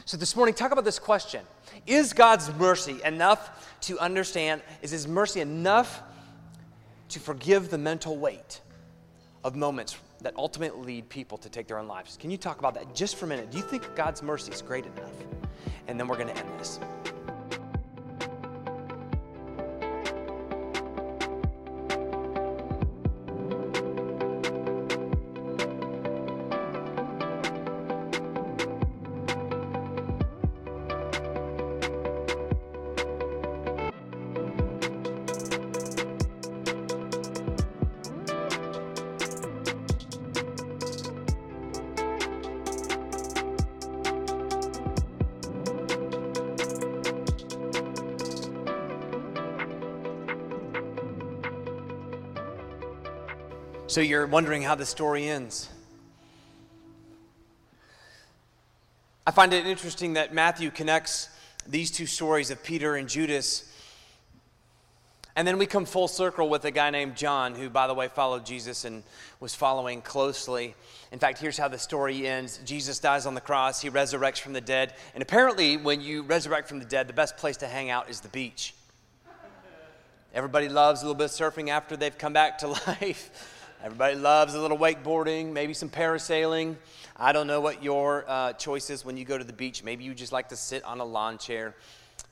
So 0.03 0.17
this 0.17 0.35
morning, 0.35 0.53
talk 0.53 0.71
about 0.71 0.83
this 0.83 0.99
question 0.99 1.41
Is 1.87 2.11
God's 2.11 2.53
mercy 2.55 2.99
enough 3.05 3.77
to 3.81 3.97
understand? 3.99 4.61
Is 4.81 4.91
His 4.91 5.07
mercy 5.07 5.39
enough 5.39 6.01
to 7.09 7.19
forgive 7.19 7.69
the 7.69 7.77
mental 7.77 8.17
weight 8.17 8.59
of 9.45 9.55
moments 9.55 9.97
that 10.21 10.33
ultimately 10.35 10.95
lead 10.95 11.09
people 11.09 11.37
to 11.37 11.47
take 11.47 11.67
their 11.67 11.77
own 11.77 11.87
lives? 11.87 12.17
Can 12.19 12.31
you 12.31 12.37
talk 12.37 12.59
about 12.59 12.73
that 12.73 12.93
just 12.93 13.15
for 13.15 13.25
a 13.25 13.29
minute? 13.29 13.49
Do 13.49 13.57
you 13.57 13.63
think 13.63 13.95
God's 13.95 14.21
mercy 14.21 14.51
is 14.51 14.61
great 14.61 14.85
enough? 14.85 15.13
And 15.87 15.97
then 15.97 16.07
we're 16.07 16.17
going 16.17 16.29
to 16.29 16.37
end 16.37 16.49
this. 16.59 16.79
So 53.93 54.01
you're 54.01 54.25
wondering 54.25 54.63
how 54.63 54.73
the 54.73 54.87
story 54.87 55.29
ends. 55.29 55.69
I 59.27 59.29
find 59.29 59.53
it 59.53 59.67
interesting 59.67 60.13
that 60.13 60.33
Matthew 60.33 60.71
connects 60.71 61.29
these 61.67 61.91
two 61.91 62.07
stories 62.07 62.49
of 62.49 62.63
Peter 62.63 62.95
and 62.95 63.07
Judas. 63.07 63.71
And 65.35 65.47
then 65.47 65.59
we 65.59 65.67
come 65.67 65.85
full 65.85 66.07
circle 66.07 66.49
with 66.49 66.65
a 66.65 66.71
guy 66.71 66.89
named 66.89 67.15
John, 67.15 67.53
who, 67.53 67.69
by 67.69 67.85
the 67.85 67.93
way, 67.93 68.07
followed 68.07 68.47
Jesus 68.47 68.83
and 68.83 69.03
was 69.39 69.53
following 69.53 70.01
closely. 70.01 70.73
In 71.11 71.19
fact, 71.19 71.37
here's 71.37 71.59
how 71.59 71.67
the 71.67 71.77
story 71.77 72.25
ends 72.27 72.61
Jesus 72.65 72.97
dies 72.97 73.27
on 73.27 73.35
the 73.35 73.41
cross, 73.41 73.79
he 73.79 73.91
resurrects 73.91 74.39
from 74.39 74.53
the 74.53 74.61
dead. 74.61 74.95
And 75.13 75.21
apparently, 75.21 75.77
when 75.77 76.01
you 76.01 76.23
resurrect 76.23 76.67
from 76.67 76.79
the 76.79 76.85
dead, 76.85 77.07
the 77.07 77.13
best 77.13 77.37
place 77.37 77.57
to 77.57 77.67
hang 77.67 77.91
out 77.91 78.09
is 78.09 78.21
the 78.21 78.29
beach. 78.29 78.73
Everybody 80.33 80.67
loves 80.67 81.03
a 81.03 81.05
little 81.05 81.13
bit 81.13 81.25
of 81.25 81.29
surfing 81.29 81.69
after 81.69 81.95
they've 81.95 82.17
come 82.17 82.33
back 82.33 82.57
to 82.57 82.67
life. 82.87 83.59
Everybody 83.83 84.15
loves 84.15 84.53
a 84.53 84.61
little 84.61 84.77
wakeboarding, 84.77 85.51
maybe 85.51 85.73
some 85.73 85.89
parasailing. 85.89 86.77
I 87.17 87.33
don't 87.33 87.47
know 87.47 87.59
what 87.59 87.83
your 87.83 88.23
uh, 88.29 88.53
choice 88.53 88.89
is 88.89 89.03
when 89.03 89.17
you 89.17 89.25
go 89.25 89.37
to 89.37 89.43
the 89.43 89.51
beach. 89.51 89.83
Maybe 89.83 90.05
you 90.05 90.13
just 90.13 90.31
like 90.31 90.47
to 90.49 90.55
sit 90.55 90.85
on 90.85 91.01
a 91.01 91.03
lawn 91.03 91.37
chair 91.37 91.75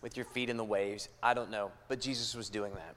with 0.01 0.15
your 0.15 0.25
feet 0.27 0.49
in 0.49 0.55
the 0.55 0.63
waves. 0.63 1.09
I 1.21 1.33
don't 1.33 1.51
know. 1.51 1.71
But 1.89 1.99
Jesus 1.99 2.35
was 2.35 2.49
doing 2.49 2.71
that. 2.75 2.95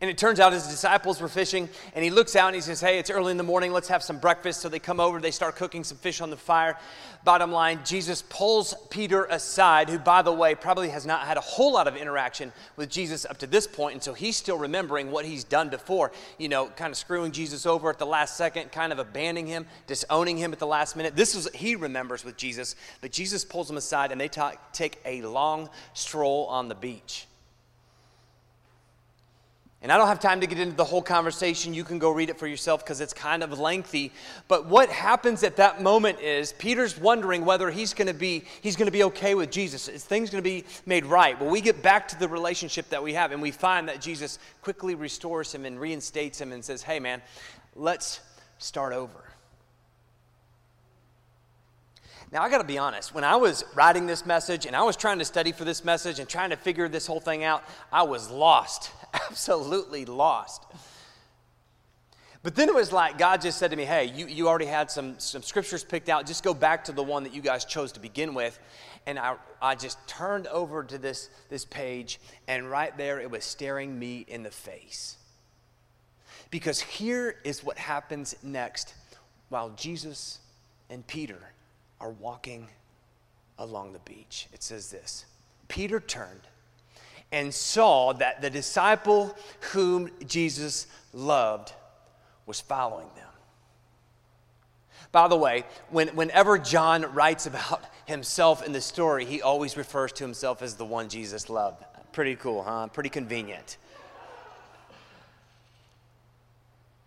And 0.00 0.10
it 0.10 0.18
turns 0.18 0.40
out 0.40 0.52
his 0.52 0.66
disciples 0.66 1.20
were 1.20 1.28
fishing, 1.28 1.68
and 1.94 2.04
he 2.04 2.10
looks 2.10 2.34
out 2.36 2.48
and 2.48 2.54
he 2.54 2.60
says, 2.60 2.80
Hey, 2.80 2.98
it's 2.98 3.10
early 3.10 3.30
in 3.30 3.36
the 3.36 3.42
morning, 3.44 3.72
let's 3.72 3.88
have 3.88 4.02
some 4.02 4.18
breakfast. 4.18 4.60
So 4.60 4.68
they 4.68 4.78
come 4.78 5.00
over, 5.00 5.20
they 5.20 5.30
start 5.30 5.56
cooking 5.56 5.84
some 5.84 5.98
fish 5.98 6.20
on 6.20 6.30
the 6.30 6.36
fire. 6.36 6.76
Bottom 7.24 7.52
line, 7.52 7.80
Jesus 7.84 8.22
pulls 8.28 8.74
Peter 8.90 9.24
aside, 9.24 9.88
who, 9.88 9.98
by 9.98 10.20
the 10.20 10.32
way, 10.32 10.54
probably 10.54 10.90
has 10.90 11.06
not 11.06 11.22
had 11.22 11.38
a 11.38 11.40
whole 11.40 11.72
lot 11.72 11.88
of 11.88 11.96
interaction 11.96 12.52
with 12.76 12.90
Jesus 12.90 13.24
up 13.24 13.38
to 13.38 13.46
this 13.46 13.66
point, 13.66 13.94
and 13.94 14.02
so 14.02 14.12
he's 14.12 14.36
still 14.36 14.58
remembering 14.58 15.10
what 15.10 15.24
he's 15.24 15.44
done 15.44 15.70
before, 15.70 16.12
you 16.38 16.48
know, 16.48 16.66
kind 16.66 16.90
of 16.90 16.98
screwing 16.98 17.32
Jesus 17.32 17.64
over 17.64 17.88
at 17.88 17.98
the 17.98 18.06
last 18.06 18.36
second, 18.36 18.72
kind 18.72 18.92
of 18.92 18.98
abandoning 18.98 19.46
him, 19.46 19.66
disowning 19.86 20.36
him 20.36 20.52
at 20.52 20.58
the 20.58 20.66
last 20.66 20.96
minute. 20.96 21.16
This 21.16 21.34
is 21.34 21.46
what 21.46 21.56
he 21.56 21.76
remembers 21.76 22.24
with 22.24 22.36
Jesus, 22.36 22.76
but 23.00 23.10
Jesus 23.10 23.44
pulls 23.44 23.70
him 23.70 23.78
aside, 23.78 24.12
and 24.12 24.20
they 24.20 24.30
take 24.72 25.00
a 25.06 25.22
long 25.22 25.70
stroll 25.94 26.46
on 26.46 26.68
the 26.68 26.74
beach. 26.74 27.26
And 29.84 29.92
I 29.92 29.98
don't 29.98 30.08
have 30.08 30.18
time 30.18 30.40
to 30.40 30.46
get 30.46 30.58
into 30.58 30.74
the 30.74 30.84
whole 30.84 31.02
conversation. 31.02 31.74
You 31.74 31.84
can 31.84 31.98
go 31.98 32.10
read 32.10 32.30
it 32.30 32.38
for 32.38 32.46
yourself 32.46 32.82
because 32.82 33.02
it's 33.02 33.12
kind 33.12 33.42
of 33.42 33.60
lengthy. 33.60 34.12
But 34.48 34.64
what 34.64 34.88
happens 34.88 35.42
at 35.42 35.56
that 35.56 35.82
moment 35.82 36.20
is 36.20 36.54
Peter's 36.54 36.98
wondering 36.98 37.44
whether 37.44 37.70
he's 37.70 37.92
going 37.92 38.08
to 38.08 38.14
be 38.14 38.44
he's 38.62 38.76
going 38.76 38.86
to 38.86 38.92
be 38.92 39.02
okay 39.04 39.34
with 39.34 39.50
Jesus. 39.50 39.88
Is 39.88 40.02
things 40.02 40.30
going 40.30 40.42
to 40.42 40.50
be 40.50 40.64
made 40.86 41.04
right? 41.04 41.38
Well, 41.38 41.50
we 41.50 41.60
get 41.60 41.82
back 41.82 42.08
to 42.08 42.18
the 42.18 42.26
relationship 42.26 42.88
that 42.88 43.02
we 43.02 43.12
have 43.12 43.30
and 43.32 43.42
we 43.42 43.50
find 43.50 43.86
that 43.90 44.00
Jesus 44.00 44.38
quickly 44.62 44.94
restores 44.94 45.54
him 45.54 45.66
and 45.66 45.78
reinstates 45.78 46.40
him 46.40 46.52
and 46.52 46.64
says, 46.64 46.82
"Hey 46.82 46.98
man, 46.98 47.20
let's 47.76 48.20
start 48.56 48.94
over." 48.94 49.33
Now, 52.34 52.42
I 52.42 52.50
got 52.50 52.58
to 52.58 52.64
be 52.64 52.78
honest, 52.78 53.14
when 53.14 53.22
I 53.22 53.36
was 53.36 53.64
writing 53.76 54.08
this 54.08 54.26
message 54.26 54.66
and 54.66 54.74
I 54.74 54.82
was 54.82 54.96
trying 54.96 55.20
to 55.20 55.24
study 55.24 55.52
for 55.52 55.64
this 55.64 55.84
message 55.84 56.18
and 56.18 56.28
trying 56.28 56.50
to 56.50 56.56
figure 56.56 56.88
this 56.88 57.06
whole 57.06 57.20
thing 57.20 57.44
out, 57.44 57.62
I 57.92 58.02
was 58.02 58.28
lost, 58.28 58.90
absolutely 59.14 60.04
lost. 60.04 60.64
But 62.42 62.56
then 62.56 62.68
it 62.68 62.74
was 62.74 62.90
like 62.90 63.18
God 63.18 63.40
just 63.40 63.58
said 63.58 63.70
to 63.70 63.76
me, 63.76 63.84
Hey, 63.84 64.06
you, 64.06 64.26
you 64.26 64.48
already 64.48 64.66
had 64.66 64.90
some, 64.90 65.16
some 65.20 65.44
scriptures 65.44 65.84
picked 65.84 66.08
out. 66.08 66.26
Just 66.26 66.42
go 66.42 66.52
back 66.52 66.82
to 66.86 66.92
the 66.92 67.04
one 67.04 67.22
that 67.22 67.32
you 67.32 67.40
guys 67.40 67.64
chose 67.64 67.92
to 67.92 68.00
begin 68.00 68.34
with. 68.34 68.58
And 69.06 69.16
I, 69.16 69.36
I 69.62 69.76
just 69.76 70.04
turned 70.08 70.48
over 70.48 70.82
to 70.82 70.98
this, 70.98 71.30
this 71.50 71.64
page, 71.64 72.18
and 72.48 72.68
right 72.68 72.94
there 72.98 73.20
it 73.20 73.30
was 73.30 73.44
staring 73.44 73.96
me 73.96 74.24
in 74.26 74.42
the 74.42 74.50
face. 74.50 75.18
Because 76.50 76.80
here 76.80 77.36
is 77.44 77.62
what 77.62 77.78
happens 77.78 78.34
next 78.42 78.92
while 79.50 79.70
Jesus 79.70 80.40
and 80.90 81.06
Peter 81.06 81.53
are 82.04 82.10
walking 82.10 82.68
along 83.58 83.94
the 83.94 83.98
beach. 84.00 84.46
It 84.52 84.62
says 84.62 84.90
this 84.90 85.24
Peter 85.68 85.98
turned 85.98 86.42
and 87.32 87.52
saw 87.52 88.12
that 88.12 88.42
the 88.42 88.50
disciple 88.50 89.34
whom 89.72 90.10
Jesus 90.26 90.86
loved 91.14 91.72
was 92.44 92.60
following 92.60 93.08
them. 93.16 93.28
By 95.12 95.28
the 95.28 95.36
way, 95.36 95.64
when, 95.88 96.08
whenever 96.08 96.58
John 96.58 97.02
writes 97.14 97.46
about 97.46 97.84
himself 98.04 98.64
in 98.64 98.72
the 98.72 98.80
story, 98.82 99.24
he 99.24 99.40
always 99.40 99.76
refers 99.76 100.12
to 100.12 100.24
himself 100.24 100.60
as 100.60 100.74
the 100.74 100.84
one 100.84 101.08
Jesus 101.08 101.48
loved. 101.48 101.82
Pretty 102.12 102.36
cool, 102.36 102.62
huh? 102.62 102.88
Pretty 102.88 103.08
convenient. 103.08 103.78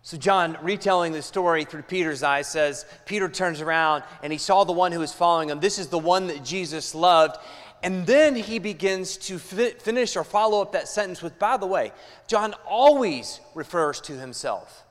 So, 0.08 0.16
John, 0.16 0.56
retelling 0.62 1.12
the 1.12 1.20
story 1.20 1.66
through 1.66 1.82
Peter's 1.82 2.22
eyes, 2.22 2.48
says 2.48 2.86
Peter 3.04 3.28
turns 3.28 3.60
around 3.60 4.04
and 4.22 4.32
he 4.32 4.38
saw 4.38 4.64
the 4.64 4.72
one 4.72 4.90
who 4.90 5.00
was 5.00 5.12
following 5.12 5.50
him. 5.50 5.60
This 5.60 5.78
is 5.78 5.88
the 5.88 5.98
one 5.98 6.28
that 6.28 6.42
Jesus 6.42 6.94
loved. 6.94 7.36
And 7.82 8.06
then 8.06 8.34
he 8.34 8.58
begins 8.58 9.18
to 9.18 9.38
fi- 9.38 9.72
finish 9.72 10.16
or 10.16 10.24
follow 10.24 10.62
up 10.62 10.72
that 10.72 10.88
sentence 10.88 11.20
with, 11.20 11.38
by 11.38 11.58
the 11.58 11.66
way, 11.66 11.92
John 12.26 12.54
always 12.66 13.40
refers 13.54 14.00
to 14.00 14.14
himself 14.14 14.82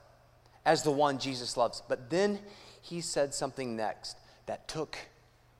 as 0.64 0.84
the 0.84 0.92
one 0.92 1.18
Jesus 1.18 1.56
loves. 1.56 1.82
But 1.88 2.10
then 2.10 2.38
he 2.80 3.00
said 3.00 3.34
something 3.34 3.74
next 3.74 4.16
that 4.46 4.68
took 4.68 4.96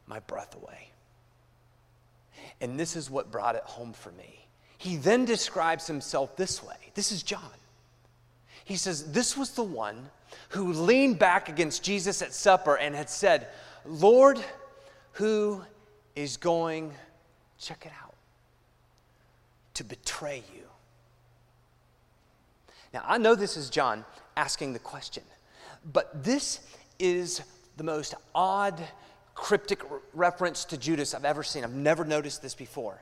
my 0.07 0.21
breath 0.21 0.55
away. 0.55 0.93
And 2.61 2.79
this 2.79 2.95
is 2.95 3.11
what 3.11 3.33
brought 3.33 3.57
it 3.57 3.65
home 3.65 3.93
for 3.93 4.13
me. 4.13 4.47
He 4.77 4.95
then 4.95 5.25
describes 5.25 5.89
himself 5.89 6.37
this 6.37 6.63
way 6.63 6.77
this 6.95 7.11
is 7.11 7.25
John. 7.25 7.58
He 8.69 8.77
says, 8.77 9.13
This 9.13 9.35
was 9.35 9.53
the 9.53 9.63
one 9.63 10.11
who 10.51 10.75
leaned 10.75 11.19
back 11.19 11.49
against 11.49 11.83
Jesus 11.83 12.21
at 12.21 12.35
supper 12.35 12.77
and 12.77 12.95
had 12.95 13.09
said, 13.09 13.49
Lord, 13.87 14.39
who 15.13 15.63
is 16.15 16.37
going, 16.37 16.93
check 17.59 17.87
it 17.87 17.93
out, 18.05 18.15
to 19.73 19.85
betray 19.85 20.43
you? 20.55 20.65
Now, 22.93 23.05
I 23.07 23.17
know 23.17 23.35
this 23.35 23.57
is 23.57 23.71
John 23.71 24.05
asking 24.37 24.75
the 24.75 24.79
question, 24.81 25.23
but 25.91 26.23
this 26.23 26.61
is 26.99 27.41
the 27.79 27.85
most 27.85 28.15
odd, 28.35 28.79
cryptic 29.35 29.81
reference 30.13 30.67
to 30.67 30.77
Judas 30.77 31.15
I've 31.15 31.25
ever 31.25 31.43
seen. 31.43 31.65
I've 31.65 31.73
never 31.73 32.05
noticed 32.05 32.43
this 32.43 32.55
before. 32.55 33.01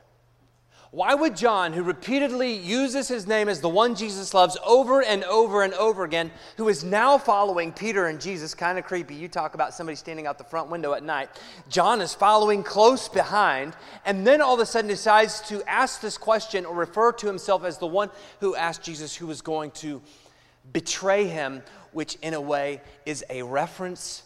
Why 0.92 1.14
would 1.14 1.37
John, 1.37 1.72
who 1.72 1.83
repeatedly 1.83 2.57
uses 2.57 3.09
his 3.09 3.27
name 3.27 3.49
as 3.49 3.61
the 3.61 3.68
one 3.68 3.94
Jesus 3.94 4.33
loves 4.33 4.57
over 4.64 5.03
and 5.03 5.25
over 5.25 5.62
and 5.62 5.75
over 5.75 6.05
again, 6.05 6.31
who 6.57 6.68
is 6.68 6.85
now 6.85 7.18
following 7.18 7.72
Peter 7.72 8.07
and 8.07 8.20
Jesus, 8.20 8.55
kind 8.55 8.79
of 8.79 8.85
creepy. 8.85 9.14
You 9.14 9.29
talk 9.29 9.55
about 9.55 9.75
somebody 9.75 9.96
standing 9.96 10.27
out 10.27 10.38
the 10.38 10.44
front 10.44 10.70
window 10.70 10.94
at 10.94 11.03
night. 11.03 11.29
John 11.68 12.01
is 12.01 12.14
following 12.14 12.62
close 12.62 13.09
behind, 13.09 13.75
and 14.05 14.27
then 14.27 14.40
all 14.40 14.55
of 14.55 14.61
a 14.61 14.66
sudden 14.66 14.88
decides 14.88 15.40
to 15.49 15.62
ask 15.68 16.01
this 16.01 16.16
question 16.16 16.64
or 16.64 16.75
refer 16.75 17.12
to 17.12 17.27
himself 17.27 17.64
as 17.64 17.79
the 17.79 17.87
one 17.87 18.11
who 18.40 18.55
asked 18.55 18.83
Jesus 18.83 19.14
who 19.14 19.27
was 19.27 19.42
going 19.42 19.72
to 19.72 20.01
betray 20.72 21.27
him, 21.27 21.62
which 21.92 22.16
in 22.22 22.33
a 22.35 22.40
way 22.40 22.81
is 23.05 23.25
a 23.29 23.42
reference 23.42 24.22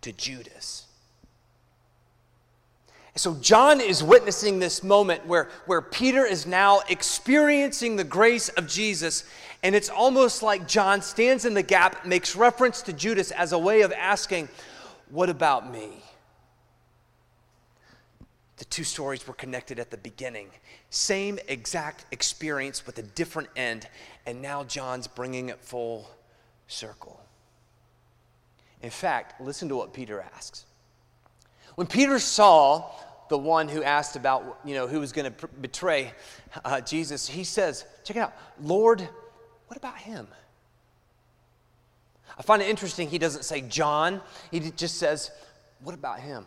to 0.00 0.12
Judas. 0.12 0.86
So, 3.14 3.34
John 3.34 3.82
is 3.82 4.02
witnessing 4.02 4.58
this 4.58 4.82
moment 4.82 5.26
where, 5.26 5.50
where 5.66 5.82
Peter 5.82 6.24
is 6.24 6.46
now 6.46 6.80
experiencing 6.88 7.96
the 7.96 8.04
grace 8.04 8.48
of 8.50 8.66
Jesus. 8.66 9.24
And 9.62 9.74
it's 9.74 9.90
almost 9.90 10.42
like 10.42 10.66
John 10.66 11.02
stands 11.02 11.44
in 11.44 11.52
the 11.52 11.62
gap, 11.62 12.06
makes 12.06 12.34
reference 12.34 12.80
to 12.82 12.92
Judas 12.94 13.30
as 13.30 13.52
a 13.52 13.58
way 13.58 13.82
of 13.82 13.92
asking, 13.92 14.48
What 15.10 15.28
about 15.28 15.70
me? 15.70 16.02
The 18.56 18.64
two 18.64 18.84
stories 18.84 19.26
were 19.26 19.34
connected 19.34 19.78
at 19.78 19.90
the 19.90 19.98
beginning. 19.98 20.48
Same 20.88 21.38
exact 21.48 22.06
experience 22.12 22.86
with 22.86 22.98
a 22.98 23.02
different 23.02 23.48
end. 23.56 23.88
And 24.24 24.40
now 24.40 24.64
John's 24.64 25.06
bringing 25.06 25.50
it 25.50 25.60
full 25.60 26.08
circle. 26.66 27.20
In 28.80 28.90
fact, 28.90 29.38
listen 29.40 29.68
to 29.68 29.76
what 29.76 29.92
Peter 29.92 30.24
asks. 30.34 30.64
When 31.74 31.86
Peter 31.86 32.18
saw 32.18 32.90
the 33.28 33.38
one 33.38 33.68
who 33.68 33.82
asked 33.82 34.16
about, 34.16 34.60
you 34.64 34.74
know, 34.74 34.86
who 34.86 35.00
was 35.00 35.12
going 35.12 35.24
to 35.24 35.30
pr- 35.30 35.46
betray 35.60 36.12
uh, 36.64 36.80
Jesus, 36.80 37.28
he 37.28 37.44
says, 37.44 37.84
check 38.04 38.16
it 38.16 38.20
out, 38.20 38.34
Lord, 38.60 39.00
what 39.68 39.76
about 39.76 39.96
him? 39.96 40.28
I 42.38 42.42
find 42.42 42.60
it 42.62 42.68
interesting 42.68 43.08
he 43.08 43.18
doesn't 43.18 43.44
say 43.44 43.62
John, 43.62 44.20
he 44.50 44.60
just 44.60 44.96
says, 44.96 45.30
what 45.82 45.94
about 45.94 46.20
him? 46.20 46.46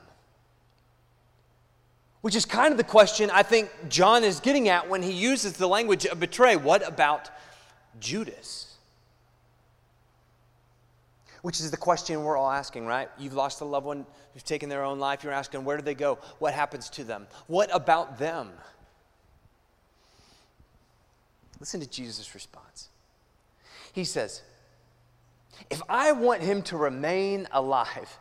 Which 2.21 2.35
is 2.35 2.45
kind 2.45 2.71
of 2.71 2.77
the 2.77 2.83
question 2.83 3.29
I 3.31 3.43
think 3.43 3.69
John 3.87 4.23
is 4.23 4.39
getting 4.39 4.67
at 4.69 4.89
when 4.89 5.03
he 5.03 5.11
uses 5.11 5.53
the 5.53 5.67
language 5.67 6.05
of 6.05 6.19
betray. 6.19 6.55
What 6.55 6.87
about 6.87 7.29
Judas? 7.99 8.64
Which 11.45 11.59
is 11.59 11.69
the 11.69 11.77
question 11.77 12.23
we're 12.23 12.35
all 12.35 12.49
asking, 12.49 12.87
right? 12.87 13.07
You've 13.19 13.35
lost 13.35 13.61
a 13.61 13.65
loved 13.65 13.85
one 13.85 14.07
who's 14.33 14.41
taken 14.41 14.67
their 14.67 14.83
own 14.83 14.97
life. 14.97 15.23
You're 15.23 15.31
asking, 15.31 15.63
where 15.63 15.77
do 15.77 15.83
they 15.83 15.93
go? 15.93 16.17
What 16.39 16.55
happens 16.55 16.89
to 16.89 17.03
them? 17.03 17.27
What 17.45 17.69
about 17.71 18.17
them? 18.17 18.49
Listen 21.59 21.79
to 21.81 21.87
Jesus' 21.87 22.33
response. 22.33 22.89
He 23.93 24.05
says, 24.05 24.41
If 25.69 25.83
I 25.87 26.13
want 26.13 26.41
him 26.41 26.63
to 26.63 26.77
remain 26.77 27.47
alive, 27.51 28.17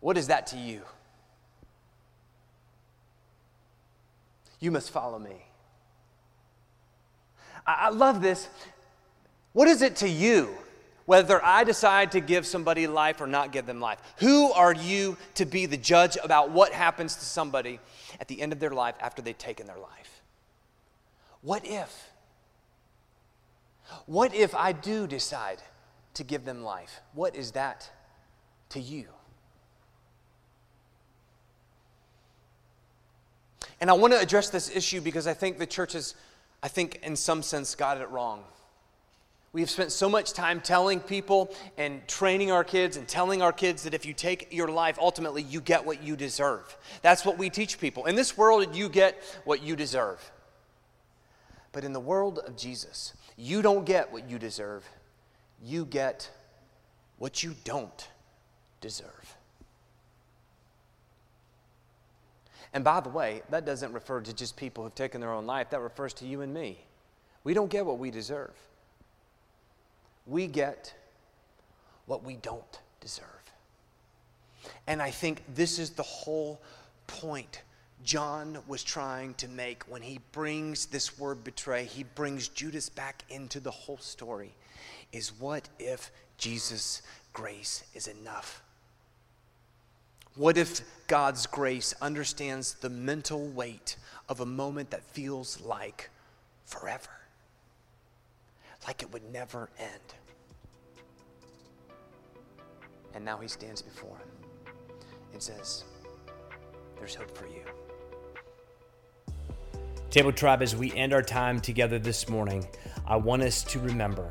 what 0.00 0.18
is 0.18 0.26
that 0.26 0.48
to 0.48 0.58
you? 0.58 0.82
You 4.60 4.72
must 4.72 4.90
follow 4.90 5.18
me. 5.18 5.46
I, 7.66 7.86
I 7.86 7.88
love 7.88 8.20
this. 8.20 8.46
What 9.54 9.68
is 9.68 9.80
it 9.80 9.96
to 9.96 10.08
you 10.08 10.54
whether 11.06 11.44
I 11.44 11.64
decide 11.64 12.12
to 12.12 12.20
give 12.20 12.46
somebody 12.46 12.86
life 12.86 13.20
or 13.20 13.26
not 13.26 13.52
give 13.52 13.66
them 13.66 13.80
life. 13.80 13.98
Who 14.18 14.52
are 14.52 14.74
you 14.74 15.16
to 15.34 15.44
be 15.44 15.66
the 15.66 15.76
judge 15.76 16.16
about 16.22 16.50
what 16.50 16.72
happens 16.72 17.16
to 17.16 17.24
somebody 17.24 17.80
at 18.20 18.28
the 18.28 18.40
end 18.40 18.52
of 18.52 18.60
their 18.60 18.70
life 18.70 18.94
after 19.00 19.22
they've 19.22 19.36
taken 19.36 19.66
their 19.66 19.78
life? 19.78 20.22
What 21.40 21.66
if? 21.66 22.10
What 24.06 24.34
if 24.34 24.54
I 24.54 24.72
do 24.72 25.06
decide 25.06 25.58
to 26.14 26.24
give 26.24 26.44
them 26.44 26.62
life? 26.62 27.00
What 27.14 27.34
is 27.36 27.52
that 27.52 27.90
to 28.70 28.80
you? 28.80 29.06
And 33.80 33.90
I 33.90 33.94
want 33.94 34.12
to 34.12 34.20
address 34.20 34.48
this 34.48 34.74
issue 34.74 35.00
because 35.00 35.26
I 35.26 35.34
think 35.34 35.58
the 35.58 35.66
church 35.66 35.94
has, 35.94 36.14
I 36.62 36.68
think, 36.68 37.00
in 37.02 37.16
some 37.16 37.42
sense, 37.42 37.74
got 37.74 38.00
it 38.00 38.08
wrong. 38.10 38.44
We 39.52 39.60
have 39.60 39.68
spent 39.68 39.92
so 39.92 40.08
much 40.08 40.32
time 40.32 40.62
telling 40.62 41.00
people 41.00 41.54
and 41.76 42.06
training 42.08 42.50
our 42.50 42.64
kids 42.64 42.96
and 42.96 43.06
telling 43.06 43.42
our 43.42 43.52
kids 43.52 43.82
that 43.82 43.92
if 43.92 44.06
you 44.06 44.14
take 44.14 44.48
your 44.50 44.68
life, 44.68 44.98
ultimately 44.98 45.42
you 45.42 45.60
get 45.60 45.84
what 45.84 46.02
you 46.02 46.16
deserve. 46.16 46.76
That's 47.02 47.24
what 47.24 47.36
we 47.36 47.50
teach 47.50 47.78
people. 47.78 48.06
In 48.06 48.14
this 48.14 48.36
world, 48.36 48.74
you 48.74 48.88
get 48.88 49.22
what 49.44 49.62
you 49.62 49.76
deserve. 49.76 50.32
But 51.72 51.84
in 51.84 51.92
the 51.92 52.00
world 52.00 52.38
of 52.38 52.56
Jesus, 52.56 53.12
you 53.36 53.60
don't 53.60 53.84
get 53.84 54.10
what 54.10 54.28
you 54.28 54.38
deserve, 54.38 54.88
you 55.62 55.84
get 55.84 56.30
what 57.18 57.42
you 57.42 57.54
don't 57.64 58.08
deserve. 58.80 59.36
And 62.74 62.82
by 62.82 63.00
the 63.00 63.10
way, 63.10 63.42
that 63.50 63.66
doesn't 63.66 63.92
refer 63.92 64.22
to 64.22 64.32
just 64.32 64.56
people 64.56 64.82
who've 64.82 64.94
taken 64.94 65.20
their 65.20 65.32
own 65.32 65.44
life, 65.44 65.68
that 65.70 65.80
refers 65.80 66.14
to 66.14 66.26
you 66.26 66.40
and 66.40 66.54
me. 66.54 66.78
We 67.44 67.52
don't 67.52 67.70
get 67.70 67.84
what 67.84 67.98
we 67.98 68.10
deserve 68.10 68.54
we 70.26 70.46
get 70.46 70.94
what 72.06 72.24
we 72.24 72.36
don't 72.36 72.80
deserve. 73.00 73.26
And 74.86 75.02
I 75.02 75.10
think 75.10 75.42
this 75.54 75.78
is 75.78 75.90
the 75.90 76.02
whole 76.02 76.60
point 77.06 77.62
John 78.04 78.58
was 78.66 78.82
trying 78.82 79.34
to 79.34 79.48
make 79.48 79.84
when 79.84 80.02
he 80.02 80.18
brings 80.32 80.86
this 80.86 81.18
word 81.18 81.44
betray, 81.44 81.84
he 81.84 82.02
brings 82.02 82.48
Judas 82.48 82.88
back 82.88 83.24
into 83.30 83.60
the 83.60 83.70
whole 83.70 83.98
story. 83.98 84.52
Is 85.12 85.32
what 85.38 85.68
if 85.78 86.10
Jesus' 86.36 87.02
grace 87.32 87.84
is 87.94 88.08
enough? 88.08 88.62
What 90.34 90.56
if 90.56 90.80
God's 91.06 91.46
grace 91.46 91.94
understands 92.00 92.74
the 92.74 92.88
mental 92.88 93.46
weight 93.48 93.96
of 94.28 94.40
a 94.40 94.46
moment 94.46 94.90
that 94.90 95.04
feels 95.04 95.60
like 95.60 96.10
forever? 96.64 97.10
Like 98.86 99.02
it 99.02 99.12
would 99.12 99.30
never 99.32 99.70
end. 99.78 100.14
And 103.14 103.24
now 103.24 103.36
he 103.38 103.48
stands 103.48 103.82
before 103.82 104.16
him 104.16 104.48
and 105.32 105.42
says, 105.42 105.84
There's 106.98 107.14
hope 107.14 107.36
for 107.36 107.46
you. 107.46 107.62
Table 110.10 110.32
Tribe, 110.32 110.62
as 110.62 110.76
we 110.76 110.92
end 110.92 111.12
our 111.12 111.22
time 111.22 111.60
together 111.60 111.98
this 111.98 112.28
morning, 112.28 112.66
I 113.06 113.16
want 113.16 113.42
us 113.42 113.64
to 113.64 113.80
remember 113.80 114.30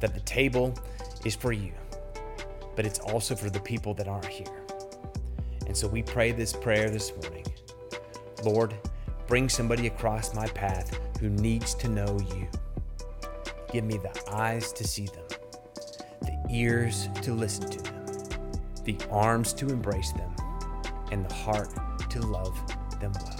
that 0.00 0.14
the 0.14 0.20
table 0.20 0.74
is 1.24 1.34
for 1.34 1.52
you, 1.52 1.72
but 2.76 2.84
it's 2.84 2.98
also 2.98 3.34
for 3.34 3.48
the 3.48 3.60
people 3.60 3.94
that 3.94 4.08
aren't 4.08 4.26
here. 4.26 4.66
And 5.66 5.76
so 5.76 5.88
we 5.88 6.02
pray 6.02 6.32
this 6.32 6.52
prayer 6.52 6.90
this 6.90 7.12
morning 7.22 7.46
Lord, 8.44 8.74
bring 9.26 9.48
somebody 9.48 9.86
across 9.86 10.34
my 10.34 10.46
path 10.48 10.98
who 11.20 11.30
needs 11.30 11.74
to 11.74 11.88
know 11.88 12.18
you. 12.34 12.48
Give 13.72 13.84
me 13.84 13.96
the 13.96 14.12
eyes 14.30 14.70
to 14.74 14.84
see 14.86 15.06
them, 15.06 15.24
the 16.20 16.38
ears 16.50 17.08
to 17.22 17.32
listen 17.32 17.70
to 17.70 17.80
them, 17.80 18.04
the 18.84 18.98
arms 19.10 19.54
to 19.54 19.68
embrace 19.68 20.12
them, 20.12 20.30
and 21.10 21.24
the 21.24 21.32
heart 21.32 21.70
to 22.10 22.20
love 22.20 22.54
them 23.00 23.12
well. 23.24 23.31